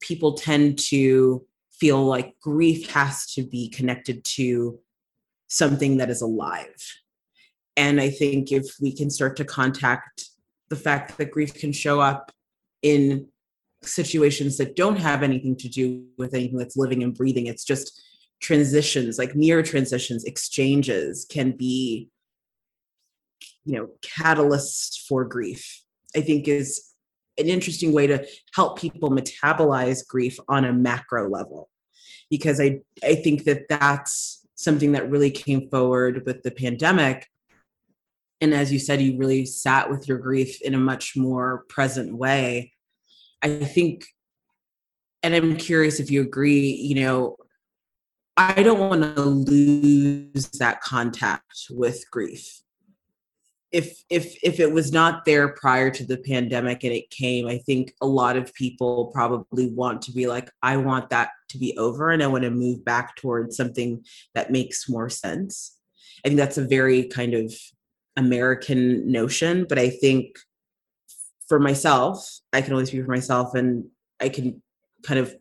people 0.00 0.34
tend 0.34 0.78
to 0.78 1.44
feel 1.72 2.04
like 2.04 2.34
grief 2.40 2.90
has 2.90 3.26
to 3.34 3.42
be 3.42 3.68
connected 3.68 4.24
to 4.24 4.78
something 5.48 5.96
that 5.98 6.10
is 6.10 6.22
alive. 6.22 6.76
And 7.76 8.00
I 8.00 8.10
think 8.10 8.52
if 8.52 8.66
we 8.80 8.94
can 8.94 9.10
start 9.10 9.36
to 9.36 9.44
contact 9.44 10.24
the 10.68 10.76
fact 10.76 11.16
that 11.18 11.30
grief 11.30 11.54
can 11.54 11.72
show 11.72 12.00
up 12.00 12.32
in 12.82 13.28
situations 13.82 14.56
that 14.58 14.76
don't 14.76 14.98
have 14.98 15.22
anything 15.22 15.56
to 15.56 15.68
do 15.68 16.04
with 16.18 16.34
anything 16.34 16.58
that's 16.58 16.76
living 16.76 17.02
and 17.02 17.14
breathing. 17.14 17.46
It's 17.46 17.64
just 17.64 18.02
transitions, 18.40 19.18
like 19.18 19.34
mere 19.34 19.62
transitions, 19.62 20.24
exchanges 20.24 21.26
can 21.30 21.52
be, 21.52 22.08
you 23.64 23.76
know, 23.76 23.88
catalysts 24.02 25.06
for 25.06 25.24
grief. 25.24 25.82
I 26.16 26.20
think 26.20 26.48
is 26.48 26.88
an 27.38 27.46
interesting 27.46 27.92
way 27.92 28.06
to 28.08 28.26
help 28.54 28.78
people 28.78 29.10
metabolize 29.10 30.06
grief 30.06 30.38
on 30.48 30.64
a 30.64 30.72
macro 30.72 31.28
level 31.28 31.68
because 32.30 32.60
i 32.60 32.80
i 33.04 33.14
think 33.14 33.44
that 33.44 33.68
that's 33.68 34.37
something 34.58 34.92
that 34.92 35.08
really 35.08 35.30
came 35.30 35.70
forward 35.70 36.26
with 36.26 36.42
the 36.42 36.50
pandemic. 36.50 37.28
And 38.40 38.52
as 38.52 38.72
you 38.72 38.80
said 38.80 39.00
you 39.00 39.16
really 39.16 39.46
sat 39.46 39.88
with 39.88 40.08
your 40.08 40.18
grief 40.18 40.60
in 40.62 40.74
a 40.74 40.78
much 40.78 41.16
more 41.16 41.64
present 41.68 42.14
way. 42.16 42.72
I 43.40 43.58
think 43.64 44.04
and 45.22 45.34
i'm 45.34 45.56
curious 45.56 46.00
if 46.00 46.10
you 46.10 46.20
agree 46.20 46.70
you 46.70 46.94
know 46.94 47.36
i 48.36 48.62
don't 48.62 48.78
want 48.78 49.02
to 49.02 49.22
lose 49.22 50.48
that 50.58 50.80
contact 50.80 51.66
with 51.70 52.04
grief. 52.10 52.62
If 53.70 54.02
if 54.08 54.34
if 54.42 54.60
it 54.60 54.72
was 54.72 54.92
not 54.92 55.24
there 55.26 55.48
prior 55.48 55.90
to 55.90 56.06
the 56.06 56.16
pandemic 56.18 56.84
and 56.84 56.92
it 56.92 57.10
came 57.10 57.46
i 57.46 57.58
think 57.58 57.92
a 58.00 58.06
lot 58.06 58.36
of 58.36 58.54
people 58.54 59.10
probably 59.12 59.70
want 59.74 60.00
to 60.02 60.12
be 60.12 60.26
like 60.26 60.50
i 60.62 60.78
want 60.78 61.10
that 61.10 61.30
to 61.48 61.58
be 61.58 61.76
over 61.76 62.10
and 62.10 62.22
i 62.22 62.26
want 62.26 62.44
to 62.44 62.50
move 62.50 62.84
back 62.84 63.16
towards 63.16 63.56
something 63.56 64.04
that 64.34 64.50
makes 64.50 64.88
more 64.88 65.08
sense 65.08 65.76
i 66.24 66.28
think 66.28 66.38
that's 66.38 66.58
a 66.58 66.66
very 66.66 67.04
kind 67.04 67.34
of 67.34 67.52
american 68.16 69.10
notion 69.10 69.64
but 69.68 69.78
i 69.78 69.88
think 69.88 70.38
for 71.48 71.58
myself 71.58 72.40
i 72.52 72.60
can 72.60 72.72
only 72.72 72.86
speak 72.86 73.04
for 73.04 73.10
myself 73.10 73.54
and 73.54 73.84
i 74.20 74.28
can 74.28 74.62
kind 75.02 75.20
of 75.20 75.34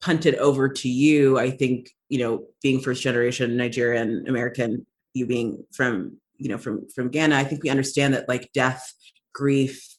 punt 0.00 0.26
it 0.26 0.36
over 0.36 0.68
to 0.68 0.88
you 0.88 1.38
i 1.38 1.50
think 1.50 1.90
you 2.08 2.18
know 2.18 2.44
being 2.62 2.80
first 2.80 3.02
generation 3.02 3.56
nigerian 3.56 4.24
american 4.28 4.86
you 5.16 5.26
being 5.26 5.64
from 5.72 6.18
you 6.36 6.48
know 6.48 6.58
from 6.58 6.88
from 6.90 7.08
Ghana, 7.08 7.36
I 7.36 7.44
think 7.44 7.62
we 7.62 7.70
understand 7.70 8.14
that 8.14 8.28
like 8.28 8.52
death, 8.52 8.92
grief, 9.32 9.96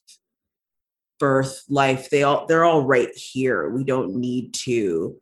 birth, 1.20 1.64
life, 1.68 2.10
they 2.10 2.24
all 2.24 2.46
they're 2.46 2.66
all 2.66 2.84
right 2.84 3.14
here. 3.16 3.70
We 3.70 3.84
don't 3.84 4.16
need 4.16 4.54
to 4.66 5.20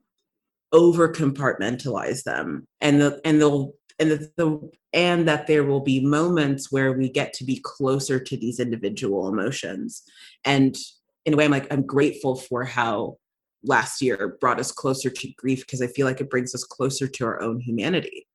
over 0.72 1.12
compartmentalize 1.12 2.24
them, 2.24 2.66
and 2.82 3.02
the 3.02 3.22
and 3.26 3.40
they'll 3.40 3.74
and 4.00 4.12
the, 4.12 4.32
the 4.36 4.72
and 4.94 5.28
that 5.28 5.48
there 5.48 5.64
will 5.64 5.80
be 5.80 6.06
moments 6.06 6.72
where 6.72 6.94
we 6.94 7.10
get 7.10 7.34
to 7.34 7.44
be 7.44 7.62
closer 7.64 8.20
to 8.20 8.38
these 8.38 8.60
individual 8.60 9.30
emotions 9.30 10.04
and 10.44 10.76
in 11.24 11.34
a 11.34 11.38
way 11.38 11.46
i'm 11.46 11.52
like 11.52 11.72
i'm 11.72 11.86
grateful 11.86 12.36
for 12.36 12.66
how 12.66 13.18
last 13.64 14.02
year 14.02 14.38
brought 14.42 14.60
us 14.60 14.74
closer 14.74 15.10
to 15.10 15.32
grief 15.38 15.62
because 15.62 15.82
i 15.82 15.88
feel 15.88 16.06
like 16.06 16.20
it 16.20 16.30
brings 16.30 16.54
us 16.54 16.66
closer 16.66 17.08
to 17.08 17.24
our 17.24 17.42
own 17.42 17.58
humanity 17.58 18.28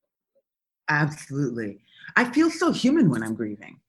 absolutely 0.88 1.78
I 2.16 2.24
feel 2.24 2.50
so 2.50 2.72
human 2.72 3.10
when 3.10 3.22
I'm 3.22 3.34
grieving. 3.34 3.80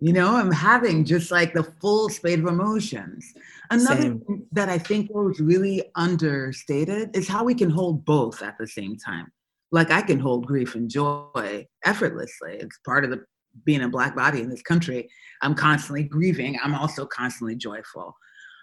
You 0.00 0.12
know, 0.12 0.36
I'm 0.36 0.52
having 0.52 1.04
just 1.04 1.30
like 1.30 1.54
the 1.54 1.64
full 1.80 2.08
spate 2.08 2.38
of 2.38 2.46
emotions. 2.46 3.34
Another 3.70 4.02
Same. 4.02 4.20
thing 4.20 4.46
that 4.52 4.68
I 4.68 4.78
think 4.78 5.10
was 5.10 5.40
really 5.40 5.82
understated 5.94 7.14
is 7.16 7.28
how 7.28 7.44
we 7.44 7.54
can 7.54 7.70
hold 7.70 8.04
both 8.04 8.42
at 8.42 8.56
the 8.58 8.66
same 8.66 8.96
time. 8.96 9.30
Like 9.70 9.90
I 9.90 10.00
can 10.00 10.18
hold 10.18 10.46
grief 10.46 10.74
and 10.74 10.88
joy 10.88 11.66
effortlessly. 11.84 12.54
It's 12.54 12.78
part 12.84 13.04
of 13.04 13.10
the 13.10 13.24
being 13.64 13.82
a 13.82 13.88
black 13.88 14.16
body 14.16 14.40
in 14.40 14.48
this 14.48 14.62
country. 14.62 15.08
I'm 15.42 15.54
constantly 15.54 16.04
grieving. 16.04 16.58
I'm 16.62 16.74
also 16.74 17.04
constantly 17.04 17.56
joyful. 17.56 18.16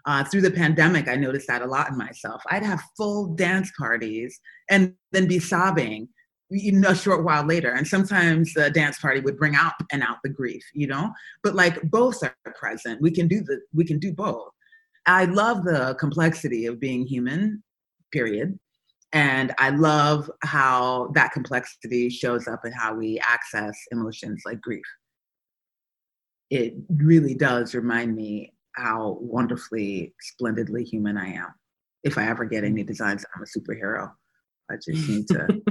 Uh, 0.06 0.24
through 0.24 0.42
the 0.42 0.52
pandemic, 0.52 1.08
I 1.08 1.16
noticed 1.16 1.48
that 1.48 1.62
a 1.62 1.66
lot 1.66 1.90
in 1.90 1.98
myself. 1.98 2.42
I'd 2.50 2.64
have 2.64 2.82
full 2.96 3.34
dance 3.36 3.72
parties 3.78 4.40
and 4.70 4.94
then 5.12 5.28
be 5.28 5.40
sobbing 5.40 6.08
you 6.50 6.74
know, 6.74 6.90
a 6.90 6.96
short 6.96 7.24
while 7.24 7.44
later. 7.44 7.72
And 7.72 7.88
sometimes 7.88 8.54
the 8.54 8.70
dance 8.70 9.00
party 9.00 9.20
would 9.20 9.38
bring 9.38 9.56
out 9.56 9.74
and 9.92 10.04
out 10.04 10.18
the 10.24 10.30
grief, 10.30 10.64
you 10.74 10.88
know, 10.88 11.12
but 11.44 11.56
like 11.56 11.82
both 11.90 12.24
are 12.24 12.36
present. 12.56 13.02
We 13.02 13.12
can 13.12 13.28
do 13.28 13.42
the, 13.42 13.62
we 13.74 13.86
can 13.86 14.00
do 14.00 14.14
both. 14.14 14.50
I 15.06 15.26
love 15.26 15.64
the 15.64 15.96
complexity 16.00 16.66
of 16.66 16.80
being 16.80 17.06
human, 17.06 17.64
period. 18.12 18.58
And 19.14 19.54
I 19.58 19.70
love 19.70 20.30
how 20.44 21.12
that 21.14 21.32
complexity 21.32 22.10
shows 22.10 22.48
up 22.48 22.66
in 22.66 22.72
how 22.74 22.96
we 22.96 23.20
access 23.20 23.78
emotions 23.92 24.42
like 24.46 24.60
grief. 24.62 24.84
It 26.50 26.74
really 26.90 27.34
does 27.34 27.74
remind 27.74 28.16
me 28.16 28.54
how 28.74 29.18
wonderfully, 29.22 30.14
splendidly 30.20 30.84
human 30.84 31.18
I 31.18 31.34
am. 31.34 31.48
If 32.04 32.18
I 32.18 32.28
ever 32.28 32.46
get 32.46 32.64
any 32.64 32.84
designs, 32.84 33.26
I'm 33.36 33.42
a 33.42 33.46
superhero. 33.46 34.12
I 34.70 34.76
just 34.76 35.08
need 35.08 35.28
to. 35.30 35.62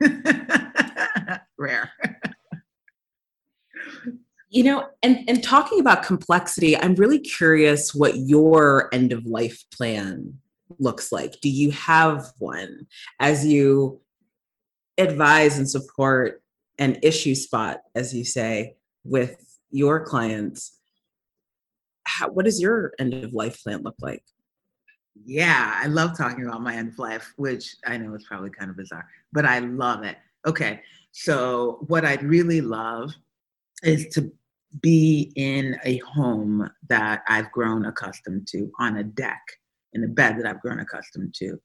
Rare. 1.58 1.92
You 4.50 4.64
know, 4.64 4.86
and 5.02 5.28
and 5.28 5.42
talking 5.42 5.80
about 5.80 6.02
complexity, 6.02 6.76
I'm 6.76 6.94
really 6.94 7.18
curious 7.18 7.94
what 7.94 8.16
your 8.16 8.88
end 8.94 9.12
of 9.12 9.26
life 9.26 9.62
plan 9.70 10.38
looks 10.78 11.12
like. 11.12 11.40
Do 11.40 11.50
you 11.50 11.70
have 11.72 12.32
one 12.38 12.86
as 13.20 13.46
you 13.46 14.00
advise 14.96 15.58
and 15.58 15.68
support 15.68 16.42
an 16.78 16.98
issue 17.02 17.34
spot, 17.34 17.80
as 17.94 18.14
you 18.14 18.24
say, 18.24 18.76
with 19.04 19.36
your 19.70 20.04
clients? 20.04 20.78
How, 22.04 22.28
what 22.28 22.46
does 22.46 22.60
your 22.60 22.92
end 22.98 23.12
of 23.12 23.34
life 23.34 23.62
plan 23.62 23.82
look 23.82 23.96
like? 24.00 24.22
Yeah, 25.24 25.72
I 25.74 25.88
love 25.88 26.16
talking 26.16 26.46
about 26.46 26.62
my 26.62 26.74
end 26.74 26.90
of 26.90 26.98
life, 26.98 27.34
which 27.36 27.76
I 27.86 27.98
know 27.98 28.14
is 28.14 28.24
probably 28.24 28.50
kind 28.50 28.70
of 28.70 28.76
bizarre, 28.76 29.06
but 29.32 29.44
I 29.44 29.58
love 29.58 30.04
it. 30.04 30.16
Okay, 30.46 30.80
so 31.12 31.84
what 31.88 32.04
I'd 32.04 32.22
really 32.22 32.60
love 32.60 33.12
is 33.82 34.06
to 34.14 34.32
be 34.80 35.32
in 35.36 35.78
a 35.84 35.98
home 35.98 36.68
that 36.88 37.22
I've 37.28 37.50
grown 37.52 37.86
accustomed 37.86 38.46
to, 38.48 38.70
on 38.78 38.98
a 38.98 39.04
deck, 39.04 39.40
in 39.92 40.04
a 40.04 40.08
bed 40.08 40.38
that 40.38 40.46
I've 40.46 40.60
grown 40.60 40.80
accustomed 40.80 41.34
to. 41.36 41.60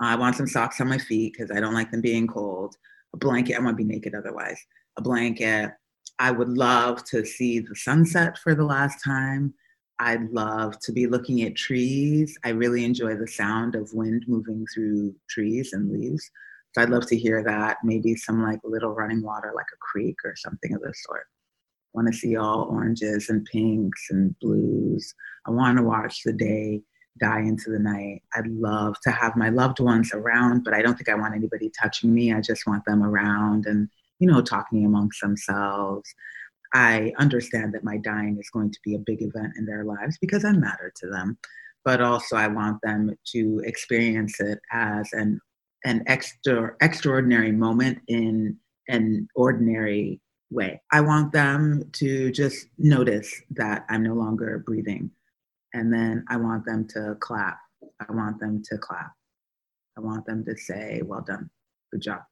I 0.00 0.16
want 0.16 0.36
some 0.36 0.48
socks 0.48 0.80
on 0.80 0.88
my 0.88 0.98
feet 0.98 1.32
because 1.32 1.50
I 1.50 1.60
don't 1.60 1.74
like 1.74 1.90
them 1.90 2.00
being 2.00 2.26
cold. 2.26 2.76
A 3.14 3.16
blanket, 3.16 3.56
I 3.56 3.60
want 3.60 3.78
to 3.78 3.84
be 3.84 3.90
naked 3.90 4.14
otherwise. 4.14 4.60
A 4.98 5.02
blanket. 5.02 5.72
I 6.18 6.30
would 6.30 6.48
love 6.48 7.04
to 7.04 7.24
see 7.24 7.60
the 7.60 7.74
sunset 7.74 8.38
for 8.38 8.54
the 8.54 8.64
last 8.64 9.02
time. 9.02 9.54
I'd 9.98 10.30
love 10.30 10.78
to 10.80 10.92
be 10.92 11.06
looking 11.06 11.42
at 11.42 11.54
trees. 11.54 12.36
I 12.44 12.50
really 12.50 12.84
enjoy 12.84 13.14
the 13.16 13.28
sound 13.28 13.76
of 13.76 13.92
wind 13.92 14.24
moving 14.26 14.66
through 14.74 15.14
trees 15.30 15.72
and 15.72 15.92
leaves. 15.92 16.28
So 16.74 16.82
I'd 16.82 16.90
love 16.90 17.06
to 17.06 17.16
hear 17.16 17.42
that. 17.44 17.78
Maybe 17.84 18.16
some 18.16 18.42
like 18.42 18.58
little 18.64 18.94
running 18.94 19.22
water, 19.22 19.52
like 19.54 19.66
a 19.72 19.78
creek 19.78 20.16
or 20.24 20.34
something 20.36 20.74
of 20.74 20.80
the 20.80 20.92
sort. 21.06 21.26
Want 21.94 22.08
to 22.08 22.18
see 22.18 22.36
all 22.36 22.68
oranges 22.70 23.28
and 23.28 23.44
pinks 23.44 24.06
and 24.10 24.34
blues. 24.40 25.14
I 25.46 25.50
want 25.50 25.76
to 25.78 25.84
watch 25.84 26.22
the 26.24 26.32
day 26.32 26.82
die 27.20 27.40
into 27.40 27.70
the 27.70 27.78
night. 27.78 28.22
I'd 28.34 28.46
love 28.46 28.96
to 29.02 29.10
have 29.10 29.36
my 29.36 29.50
loved 29.50 29.80
ones 29.80 30.12
around, 30.14 30.64
but 30.64 30.74
I 30.74 30.82
don't 30.82 30.94
think 30.96 31.08
I 31.08 31.14
want 31.14 31.34
anybody 31.34 31.70
touching 31.80 32.14
me. 32.14 32.32
I 32.32 32.40
just 32.40 32.66
want 32.66 32.84
them 32.86 33.02
around 33.02 33.66
and, 33.66 33.88
you 34.18 34.26
know, 34.26 34.40
talking 34.40 34.84
amongst 34.86 35.20
themselves. 35.20 36.08
I 36.74 37.12
understand 37.18 37.74
that 37.74 37.84
my 37.84 37.98
dying 37.98 38.38
is 38.40 38.48
going 38.50 38.70
to 38.70 38.78
be 38.82 38.94
a 38.94 39.00
big 39.00 39.20
event 39.20 39.52
in 39.58 39.66
their 39.66 39.84
lives 39.84 40.16
because 40.20 40.44
I 40.44 40.52
matter 40.52 40.92
to 40.96 41.06
them. 41.08 41.36
But 41.84 42.00
also, 42.00 42.36
I 42.36 42.46
want 42.46 42.80
them 42.82 43.14
to 43.32 43.62
experience 43.64 44.40
it 44.40 44.60
as 44.72 45.08
an 45.12 45.40
an 45.84 46.04
extra 46.06 46.74
extraordinary 46.80 47.50
moment 47.50 47.98
in 48.06 48.56
an 48.88 49.26
ordinary 49.34 50.20
way. 50.52 50.80
I 50.90 51.00
want 51.00 51.32
them 51.32 51.88
to 51.92 52.30
just 52.30 52.66
notice 52.78 53.42
that 53.50 53.84
I'm 53.88 54.02
no 54.02 54.14
longer 54.14 54.62
breathing. 54.64 55.10
And 55.74 55.92
then 55.92 56.24
I 56.28 56.36
want 56.36 56.64
them 56.66 56.86
to 56.88 57.16
clap. 57.20 57.58
I 58.06 58.12
want 58.12 58.38
them 58.38 58.62
to 58.64 58.78
clap. 58.78 59.12
I 59.96 60.00
want 60.00 60.26
them 60.26 60.44
to 60.44 60.56
say, 60.56 61.02
well 61.04 61.22
done, 61.22 61.50
good 61.90 62.02
job. 62.02 62.22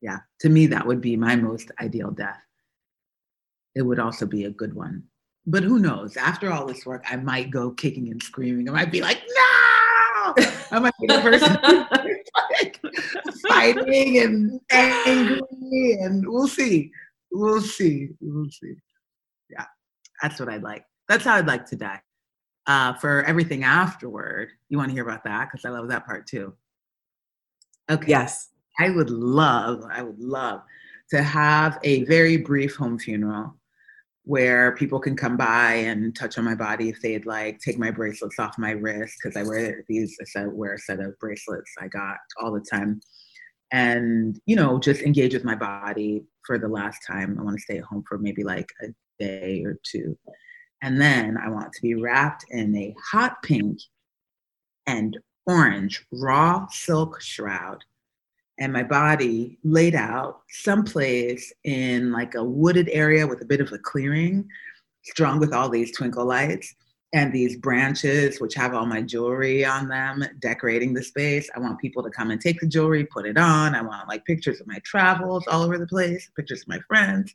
Yeah, 0.00 0.18
to 0.40 0.48
me, 0.48 0.66
that 0.68 0.86
would 0.86 1.00
be 1.00 1.16
my 1.16 1.34
most 1.36 1.70
ideal 1.80 2.10
death 2.10 2.38
it 3.78 3.82
would 3.82 4.00
also 4.00 4.26
be 4.26 4.44
a 4.44 4.50
good 4.50 4.74
one. 4.74 5.04
But 5.46 5.62
who 5.62 5.78
knows? 5.78 6.16
After 6.16 6.52
all 6.52 6.66
this 6.66 6.84
work, 6.84 7.04
I 7.08 7.14
might 7.14 7.50
go 7.50 7.70
kicking 7.70 8.10
and 8.10 8.20
screaming. 8.20 8.68
I 8.68 8.72
might 8.72 8.92
be 8.92 9.00
like, 9.00 9.18
no! 9.18 10.34
I 10.72 10.78
might 10.80 10.94
be 11.00 11.06
the 11.06 11.20
person 11.20 11.56
like 12.60 12.80
fighting 13.48 14.18
and 14.18 14.60
angry, 14.70 15.98
and 16.02 16.28
we'll 16.28 16.48
see. 16.48 16.90
We'll 17.38 17.60
see. 17.60 18.08
We'll 18.20 18.50
see. 18.50 18.74
Yeah, 19.48 19.64
that's 20.20 20.40
what 20.40 20.48
I'd 20.48 20.64
like. 20.64 20.84
That's 21.08 21.24
how 21.24 21.36
I'd 21.36 21.46
like 21.46 21.66
to 21.66 21.76
die. 21.76 22.00
Uh, 22.66 22.94
for 22.94 23.22
everything 23.24 23.62
afterward, 23.62 24.50
you 24.68 24.76
want 24.76 24.90
to 24.90 24.94
hear 24.94 25.04
about 25.04 25.22
that? 25.24 25.48
Because 25.48 25.64
I 25.64 25.70
love 25.70 25.88
that 25.88 26.04
part 26.04 26.26
too. 26.26 26.52
Okay. 27.88 28.08
Yes. 28.08 28.50
I 28.80 28.90
would 28.90 29.10
love, 29.10 29.84
I 29.90 30.02
would 30.02 30.18
love 30.18 30.62
to 31.10 31.22
have 31.22 31.78
a 31.84 32.04
very 32.04 32.36
brief 32.36 32.74
home 32.74 32.98
funeral 32.98 33.54
where 34.24 34.74
people 34.76 35.00
can 35.00 35.16
come 35.16 35.36
by 35.36 35.74
and 35.74 36.14
touch 36.14 36.36
on 36.36 36.44
my 36.44 36.54
body 36.54 36.88
if 36.90 37.00
they'd 37.00 37.24
like, 37.24 37.60
take 37.60 37.78
my 37.78 37.90
bracelets 37.90 38.38
off 38.38 38.58
my 38.58 38.72
wrist 38.72 39.14
because 39.22 39.36
I 39.36 39.42
wear 39.44 39.84
these, 39.88 40.18
I 40.36 40.46
wear 40.46 40.74
a 40.74 40.78
set 40.78 41.00
of 41.00 41.18
bracelets 41.18 41.72
I 41.80 41.88
got 41.88 42.18
all 42.40 42.52
the 42.52 42.60
time. 42.60 43.00
And, 43.70 44.40
you 44.46 44.56
know, 44.56 44.78
just 44.78 45.02
engage 45.02 45.34
with 45.34 45.44
my 45.44 45.54
body 45.54 46.24
for 46.44 46.58
the 46.58 46.68
last 46.68 47.00
time. 47.06 47.36
I 47.38 47.42
want 47.42 47.56
to 47.56 47.62
stay 47.62 47.78
at 47.78 47.84
home 47.84 48.04
for 48.08 48.18
maybe 48.18 48.42
like 48.42 48.70
a 48.82 48.88
day 49.18 49.62
or 49.64 49.78
two. 49.82 50.16
And 50.82 51.00
then 51.00 51.36
I 51.36 51.50
want 51.50 51.72
to 51.72 51.82
be 51.82 51.94
wrapped 51.94 52.44
in 52.50 52.74
a 52.76 52.94
hot 53.10 53.42
pink 53.42 53.78
and 54.86 55.18
orange 55.46 56.06
raw 56.12 56.66
silk 56.70 57.20
shroud 57.20 57.84
and 58.58 58.72
my 58.72 58.82
body 58.82 59.58
laid 59.62 59.94
out 59.94 60.42
someplace 60.50 61.52
in 61.64 62.12
like 62.12 62.34
a 62.34 62.42
wooded 62.42 62.88
area 62.92 63.26
with 63.26 63.40
a 63.40 63.46
bit 63.46 63.60
of 63.60 63.72
a 63.72 63.78
clearing, 63.78 64.48
strung 65.04 65.38
with 65.38 65.52
all 65.52 65.68
these 65.68 65.96
twinkle 65.96 66.26
lights 66.26 66.74
and 67.12 67.32
these 67.32 67.56
branches, 67.56 68.40
which 68.40 68.54
have 68.54 68.74
all 68.74 68.84
my 68.84 69.00
jewelry 69.00 69.64
on 69.64 69.88
them, 69.88 70.22
decorating 70.40 70.92
the 70.92 71.02
space. 71.02 71.48
I 71.56 71.58
want 71.58 71.80
people 71.80 72.02
to 72.02 72.10
come 72.10 72.30
and 72.30 72.40
take 72.40 72.60
the 72.60 72.66
jewelry, 72.66 73.06
put 73.06 73.26
it 73.26 73.38
on. 73.38 73.74
I 73.74 73.80
want 73.80 74.08
like 74.08 74.26
pictures 74.26 74.60
of 74.60 74.66
my 74.66 74.78
travels 74.84 75.46
all 75.46 75.62
over 75.62 75.78
the 75.78 75.86
place, 75.86 76.30
pictures 76.36 76.62
of 76.62 76.68
my 76.68 76.80
friends. 76.86 77.34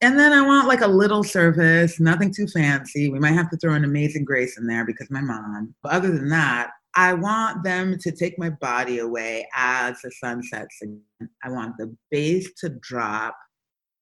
And 0.00 0.18
then 0.18 0.32
I 0.32 0.46
want 0.46 0.68
like 0.68 0.82
a 0.82 0.86
little 0.86 1.24
service, 1.24 1.98
nothing 1.98 2.32
too 2.32 2.46
fancy. 2.46 3.10
We 3.10 3.18
might 3.18 3.32
have 3.32 3.50
to 3.50 3.56
throw 3.56 3.74
an 3.74 3.84
amazing 3.84 4.24
grace 4.24 4.58
in 4.58 4.66
there 4.66 4.84
because 4.84 5.10
my 5.10 5.20
mom. 5.20 5.74
But 5.82 5.92
other 5.92 6.12
than 6.12 6.28
that, 6.28 6.70
I 6.96 7.14
want 7.14 7.64
them 7.64 7.98
to 7.98 8.12
take 8.12 8.38
my 8.38 8.50
body 8.50 8.98
away 8.98 9.48
as 9.56 10.00
the 10.02 10.12
sun 10.12 10.42
sets 10.42 10.80
again. 10.82 11.00
I 11.42 11.50
want 11.50 11.76
the 11.78 11.96
bass 12.10 12.52
to 12.58 12.68
drop 12.68 13.36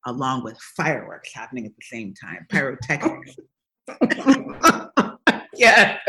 along 0.07 0.45
with 0.45 0.59
fireworks 0.77 1.33
happening 1.33 1.65
at 1.65 1.73
the 1.77 1.85
same 1.85 2.15
time, 2.15 2.41
oh. 2.53 2.55
pyrotechnics. 2.55 3.37
Yes, 5.55 6.01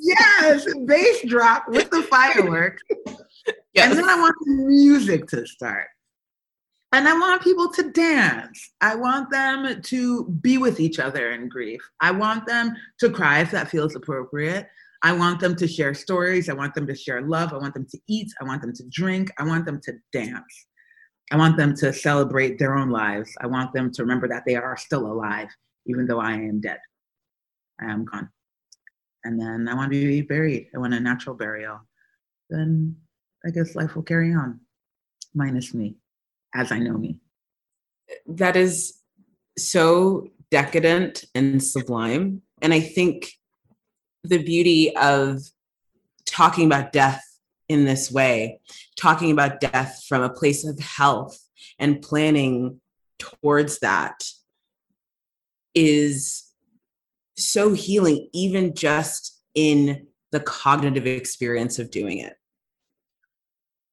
yes, 0.00 0.66
bass 0.84 1.22
drop 1.26 1.64
with 1.68 1.90
the 1.90 2.02
fireworks. 2.02 2.82
Yes. 3.74 3.90
And 3.90 3.98
then 3.98 4.08
I 4.08 4.16
want 4.16 4.34
the 4.44 4.52
music 4.66 5.26
to 5.28 5.46
start. 5.46 5.88
And 6.92 7.06
I 7.08 7.12
want 7.12 7.42
people 7.42 7.70
to 7.72 7.90
dance. 7.90 8.70
I 8.80 8.94
want 8.94 9.30
them 9.30 9.82
to 9.82 10.24
be 10.40 10.56
with 10.56 10.80
each 10.80 10.98
other 10.98 11.32
in 11.32 11.48
grief. 11.48 11.80
I 12.00 12.10
want 12.10 12.46
them 12.46 12.74
to 13.00 13.10
cry 13.10 13.40
if 13.40 13.50
that 13.50 13.68
feels 13.68 13.94
appropriate. 13.96 14.68
I 15.02 15.12
want 15.12 15.40
them 15.40 15.54
to 15.56 15.68
share 15.68 15.92
stories. 15.94 16.48
I 16.48 16.54
want 16.54 16.74
them 16.74 16.86
to 16.86 16.94
share 16.94 17.20
love. 17.20 17.52
I 17.52 17.58
want 17.58 17.74
them 17.74 17.86
to 17.90 17.98
eat. 18.08 18.32
I 18.40 18.44
want 18.44 18.62
them 18.62 18.72
to 18.72 18.84
drink. 18.88 19.30
I 19.38 19.44
want 19.44 19.66
them 19.66 19.80
to 19.82 19.92
dance. 20.12 20.66
I 21.30 21.36
want 21.36 21.56
them 21.56 21.74
to 21.76 21.92
celebrate 21.92 22.58
their 22.58 22.76
own 22.76 22.90
lives. 22.90 23.34
I 23.40 23.46
want 23.46 23.72
them 23.72 23.92
to 23.92 24.02
remember 24.02 24.28
that 24.28 24.44
they 24.46 24.54
are 24.54 24.76
still 24.76 25.06
alive, 25.06 25.48
even 25.86 26.06
though 26.06 26.20
I 26.20 26.32
am 26.32 26.60
dead. 26.60 26.78
I 27.80 27.90
am 27.90 28.04
gone. 28.04 28.30
And 29.24 29.40
then 29.40 29.68
I 29.68 29.74
want 29.74 29.92
to 29.92 30.06
be 30.06 30.22
buried. 30.22 30.68
I 30.74 30.78
want 30.78 30.94
a 30.94 31.00
natural 31.00 31.34
burial. 31.34 31.80
Then 32.48 32.96
I 33.44 33.50
guess 33.50 33.74
life 33.74 33.96
will 33.96 34.02
carry 34.02 34.32
on, 34.32 34.60
minus 35.34 35.74
me, 35.74 35.96
as 36.54 36.70
I 36.72 36.78
know 36.78 36.96
me. 36.96 37.18
That 38.26 38.56
is 38.56 39.00
so 39.58 40.28
decadent 40.50 41.24
and 41.34 41.62
sublime. 41.62 42.42
And 42.62 42.72
I 42.72 42.80
think 42.80 43.32
the 44.22 44.42
beauty 44.42 44.94
of 44.96 45.40
talking 46.24 46.66
about 46.66 46.92
death 46.92 47.22
in 47.68 47.84
this 47.84 48.10
way, 48.10 48.60
talking 48.96 49.30
about 49.30 49.60
death 49.60 50.04
from 50.08 50.22
a 50.22 50.30
place 50.30 50.64
of 50.64 50.78
health 50.78 51.38
and 51.78 52.00
planning 52.02 52.80
towards 53.18 53.80
that 53.80 54.22
is 55.74 56.45
so 57.36 57.72
healing, 57.72 58.28
even 58.32 58.74
just 58.74 59.40
in 59.54 60.06
the 60.32 60.40
cognitive 60.40 61.06
experience 61.06 61.78
of 61.78 61.90
doing 61.90 62.18
it. 62.18 62.34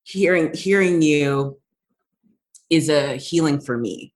Hearing 0.03 0.53
hearing 0.53 1.01
you 1.01 1.59
is 2.69 2.89
a 2.89 3.15
healing 3.15 3.61
for 3.61 3.77
me 3.77 4.13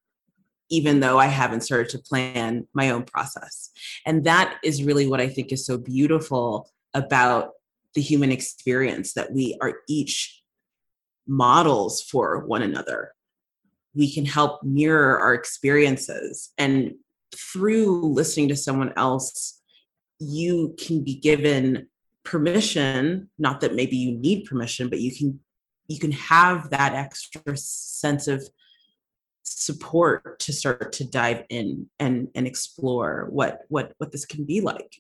even 0.69 0.99
though 0.99 1.17
I 1.17 1.27
haven't 1.27 1.61
started 1.61 1.89
to 1.89 1.99
plan 1.99 2.67
my 2.73 2.89
own 2.89 3.03
process. 3.03 3.69
And 4.05 4.23
that 4.25 4.57
is 4.63 4.83
really 4.83 5.07
what 5.07 5.21
I 5.21 5.29
think 5.29 5.51
is 5.51 5.65
so 5.65 5.77
beautiful 5.77 6.69
about 6.93 7.51
the 7.93 8.01
human 8.01 8.31
experience 8.31 9.13
that 9.13 9.31
we 9.31 9.57
are 9.61 9.79
each 9.87 10.41
models 11.27 12.01
for 12.01 12.45
one 12.45 12.61
another. 12.61 13.13
We 13.95 14.13
can 14.13 14.25
help 14.25 14.63
mirror 14.63 15.19
our 15.19 15.33
experiences. 15.33 16.51
And 16.57 16.95
through 17.35 18.13
listening 18.13 18.47
to 18.49 18.55
someone 18.55 18.93
else, 18.97 19.61
you 20.19 20.75
can 20.79 21.03
be 21.03 21.15
given 21.15 21.87
permission, 22.23 23.29
not 23.37 23.61
that 23.61 23.75
maybe 23.75 23.95
you 23.95 24.17
need 24.17 24.45
permission, 24.45 24.89
but 24.89 24.99
you 24.99 25.15
can 25.15 25.39
you 25.87 25.99
can 25.99 26.11
have 26.11 26.69
that 26.71 26.93
extra 26.93 27.55
sense 27.55 28.27
of 28.27 28.43
support 29.43 30.37
to 30.39 30.51
start 30.51 30.91
to 30.91 31.05
dive 31.05 31.43
in 31.49 31.87
and 31.99 32.27
and 32.35 32.45
explore 32.45 33.27
what 33.29 33.61
what 33.69 33.93
what 33.97 34.11
this 34.11 34.25
can 34.25 34.43
be 34.43 34.59
like. 34.59 34.97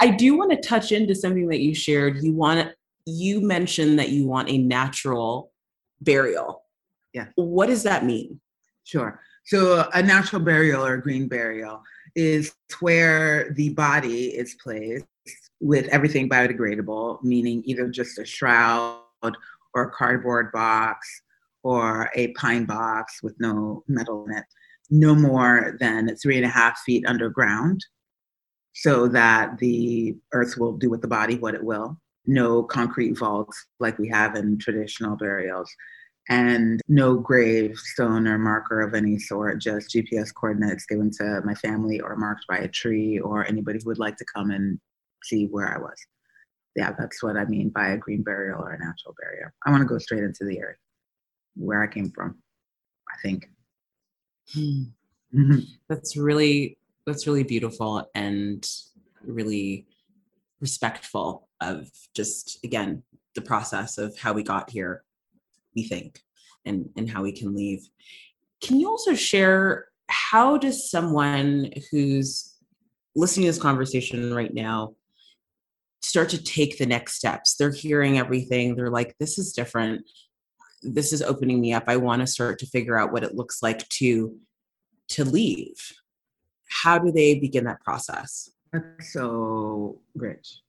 I 0.00 0.08
do 0.08 0.36
want 0.36 0.50
to 0.50 0.68
touch 0.68 0.90
into 0.90 1.14
something 1.14 1.48
that 1.48 1.60
you 1.60 1.74
shared. 1.74 2.22
You 2.22 2.32
want 2.32 2.72
you 3.06 3.40
mentioned 3.40 3.98
that 3.98 4.08
you 4.08 4.26
want 4.26 4.50
a 4.50 4.58
natural 4.58 5.52
burial. 6.00 6.62
Yeah. 7.12 7.26
What 7.36 7.66
does 7.66 7.84
that 7.84 8.04
mean? 8.04 8.40
Sure 8.82 9.20
so 9.44 9.88
a 9.92 10.02
natural 10.02 10.42
burial 10.42 10.84
or 10.84 10.94
a 10.94 11.02
green 11.02 11.28
burial 11.28 11.82
is 12.14 12.54
where 12.80 13.50
the 13.52 13.70
body 13.70 14.26
is 14.26 14.56
placed 14.62 15.06
with 15.60 15.86
everything 15.88 16.28
biodegradable 16.28 17.22
meaning 17.22 17.62
either 17.64 17.88
just 17.88 18.18
a 18.18 18.24
shroud 18.24 19.00
or 19.74 19.82
a 19.82 19.90
cardboard 19.90 20.52
box 20.52 21.22
or 21.64 22.10
a 22.14 22.28
pine 22.34 22.66
box 22.66 23.22
with 23.22 23.34
no 23.40 23.82
metal 23.88 24.24
in 24.26 24.36
it, 24.36 24.44
no 24.90 25.14
more 25.14 25.76
than 25.80 26.14
three 26.16 26.36
and 26.36 26.44
a 26.44 26.48
half 26.48 26.78
feet 26.80 27.04
underground, 27.06 27.84
so 28.74 29.08
that 29.08 29.58
the 29.58 30.14
earth 30.32 30.56
will 30.58 30.76
do 30.76 30.90
with 30.90 31.00
the 31.00 31.08
body 31.08 31.36
what 31.36 31.54
it 31.54 31.64
will. 31.64 31.98
No 32.26 32.62
concrete 32.62 33.18
vaults 33.18 33.66
like 33.80 33.98
we 33.98 34.08
have 34.08 34.36
in 34.36 34.58
traditional 34.58 35.16
burials, 35.16 35.70
and 36.28 36.80
no 36.88 37.16
gravestone 37.16 38.26
or 38.26 38.38
marker 38.38 38.80
of 38.80 38.94
any 38.94 39.18
sort, 39.18 39.60
just 39.60 39.90
GPS 39.90 40.32
coordinates 40.34 40.86
given 40.86 41.10
to 41.18 41.42
my 41.44 41.54
family 41.54 42.00
or 42.00 42.16
marked 42.16 42.46
by 42.48 42.58
a 42.58 42.68
tree 42.68 43.18
or 43.18 43.46
anybody 43.46 43.78
who 43.78 43.90
would 43.90 43.98
like 43.98 44.16
to 44.16 44.24
come 44.24 44.50
and 44.50 44.78
see 45.22 45.46
where 45.46 45.74
I 45.74 45.78
was. 45.78 45.96
Yeah, 46.76 46.92
that's 46.98 47.22
what 47.22 47.36
I 47.36 47.44
mean 47.44 47.68
by 47.68 47.90
a 47.90 47.98
green 47.98 48.22
burial 48.22 48.60
or 48.60 48.72
a 48.72 48.78
natural 48.78 49.14
burial. 49.20 49.50
I 49.64 49.70
want 49.70 49.82
to 49.82 49.86
go 49.86 49.98
straight 49.98 50.24
into 50.24 50.44
the 50.44 50.62
earth 50.62 50.78
where 51.56 51.82
I 51.82 51.86
came 51.86 52.10
from, 52.10 52.38
I 53.08 53.20
think. 53.22 53.50
Mm-hmm. 54.56 55.58
That's 55.88 56.16
really 56.16 56.78
that's 57.06 57.26
really 57.26 57.42
beautiful 57.44 58.08
and 58.14 58.66
really 59.24 59.86
respectful 60.60 61.48
of 61.60 61.90
just 62.14 62.64
again 62.64 63.02
the 63.34 63.42
process 63.42 63.98
of 63.98 64.16
how 64.18 64.32
we 64.32 64.42
got 64.42 64.70
here 64.70 65.02
we 65.74 65.84
think 65.84 66.20
and 66.64 66.88
and 66.96 67.08
how 67.08 67.22
we 67.22 67.32
can 67.32 67.54
leave. 67.54 67.88
Can 68.62 68.80
you 68.80 68.88
also 68.88 69.14
share 69.14 69.88
how 70.08 70.56
does 70.56 70.90
someone 70.90 71.70
who's 71.90 72.54
listening 73.14 73.46
to 73.46 73.52
this 73.52 73.62
conversation 73.62 74.34
right 74.34 74.52
now 74.52 74.94
start 76.02 76.28
to 76.30 76.42
take 76.42 76.78
the 76.78 76.86
next 76.86 77.14
steps? 77.14 77.56
They're 77.56 77.72
hearing 77.72 78.18
everything. 78.18 78.74
They're 78.74 78.90
like 78.90 79.16
this 79.18 79.38
is 79.38 79.52
different. 79.52 80.08
This 80.82 81.12
is 81.12 81.22
opening 81.22 81.60
me 81.60 81.72
up. 81.72 81.84
I 81.86 81.96
want 81.96 82.20
to 82.20 82.26
start 82.26 82.58
to 82.60 82.66
figure 82.66 82.98
out 82.98 83.12
what 83.12 83.24
it 83.24 83.34
looks 83.34 83.62
like 83.62 83.88
to 83.90 84.36
to 85.08 85.24
leave. 85.24 85.92
How 86.68 86.98
do 86.98 87.12
they 87.12 87.38
begin 87.38 87.64
that 87.64 87.80
process? 87.82 88.50
That's 88.72 89.12
so 89.12 90.00
rich 90.14 90.63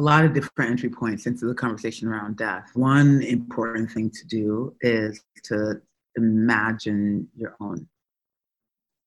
a 0.00 0.02
lot 0.02 0.24
of 0.24 0.32
different 0.32 0.70
entry 0.70 0.88
points 0.88 1.26
into 1.26 1.46
the 1.46 1.54
conversation 1.54 2.08
around 2.08 2.36
death 2.36 2.70
one 2.74 3.22
important 3.22 3.90
thing 3.90 4.10
to 4.10 4.26
do 4.26 4.74
is 4.80 5.22
to 5.44 5.80
imagine 6.16 7.28
your 7.36 7.54
own 7.60 7.86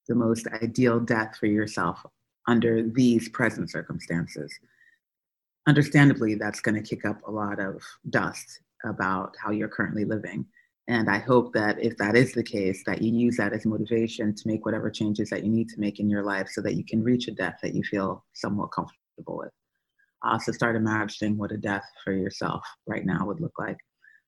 the 0.08 0.16
most 0.16 0.48
ideal 0.62 1.00
death 1.00 1.36
for 1.40 1.48
yourself 1.48 2.06
under 2.48 2.84
these 2.84 3.28
present 3.30 3.72
circumstances 3.72 4.54
understandably 5.68 6.36
that's 6.36 6.62
going 6.62 6.76
to 6.76 6.88
kick 6.96 7.06
up 7.06 7.20
a 7.28 7.32
lot 7.32 7.60
of 7.60 7.82
dust 8.10 8.62
about 8.86 9.36
how 9.42 9.52
you're 9.52 9.70
currently 9.70 10.06
living. 10.06 10.46
And 10.90 11.10
I 11.10 11.20
hope 11.20 11.54
that 11.54 11.82
if 11.82 11.96
that 11.98 12.16
is 12.16 12.34
the 12.34 12.44
case, 12.44 12.84
that 12.86 13.02
you 13.02 13.14
use 13.18 13.38
that 13.38 13.54
as 13.54 13.66
motivation 13.66 14.36
to 14.36 14.48
make 14.48 14.66
whatever 14.66 14.90
changes 14.90 15.30
that 15.30 15.44
you 15.44 15.50
need 15.50 15.70
to 15.70 15.80
make 15.80 16.00
in 16.00 16.10
your 16.10 16.24
life 16.24 16.50
so 16.50 16.62
that 16.62 16.76
you 16.76 16.84
can 16.84 17.02
reach 17.02 17.30
a 17.30 17.32
death 17.32 17.60
that 17.64 17.74
you 17.74 17.84
feel 17.84 18.26
somewhat 18.34 18.72
comfortable 18.72 19.38
with. 19.38 19.52
Also, 20.24 20.52
start 20.52 20.76
imagining 20.76 21.38
what 21.38 21.52
a 21.52 21.58
death 21.58 21.86
for 22.04 22.14
yourself 22.14 22.64
right 22.88 23.06
now 23.06 23.26
would 23.26 23.42
look 23.42 23.58
like. 23.60 23.78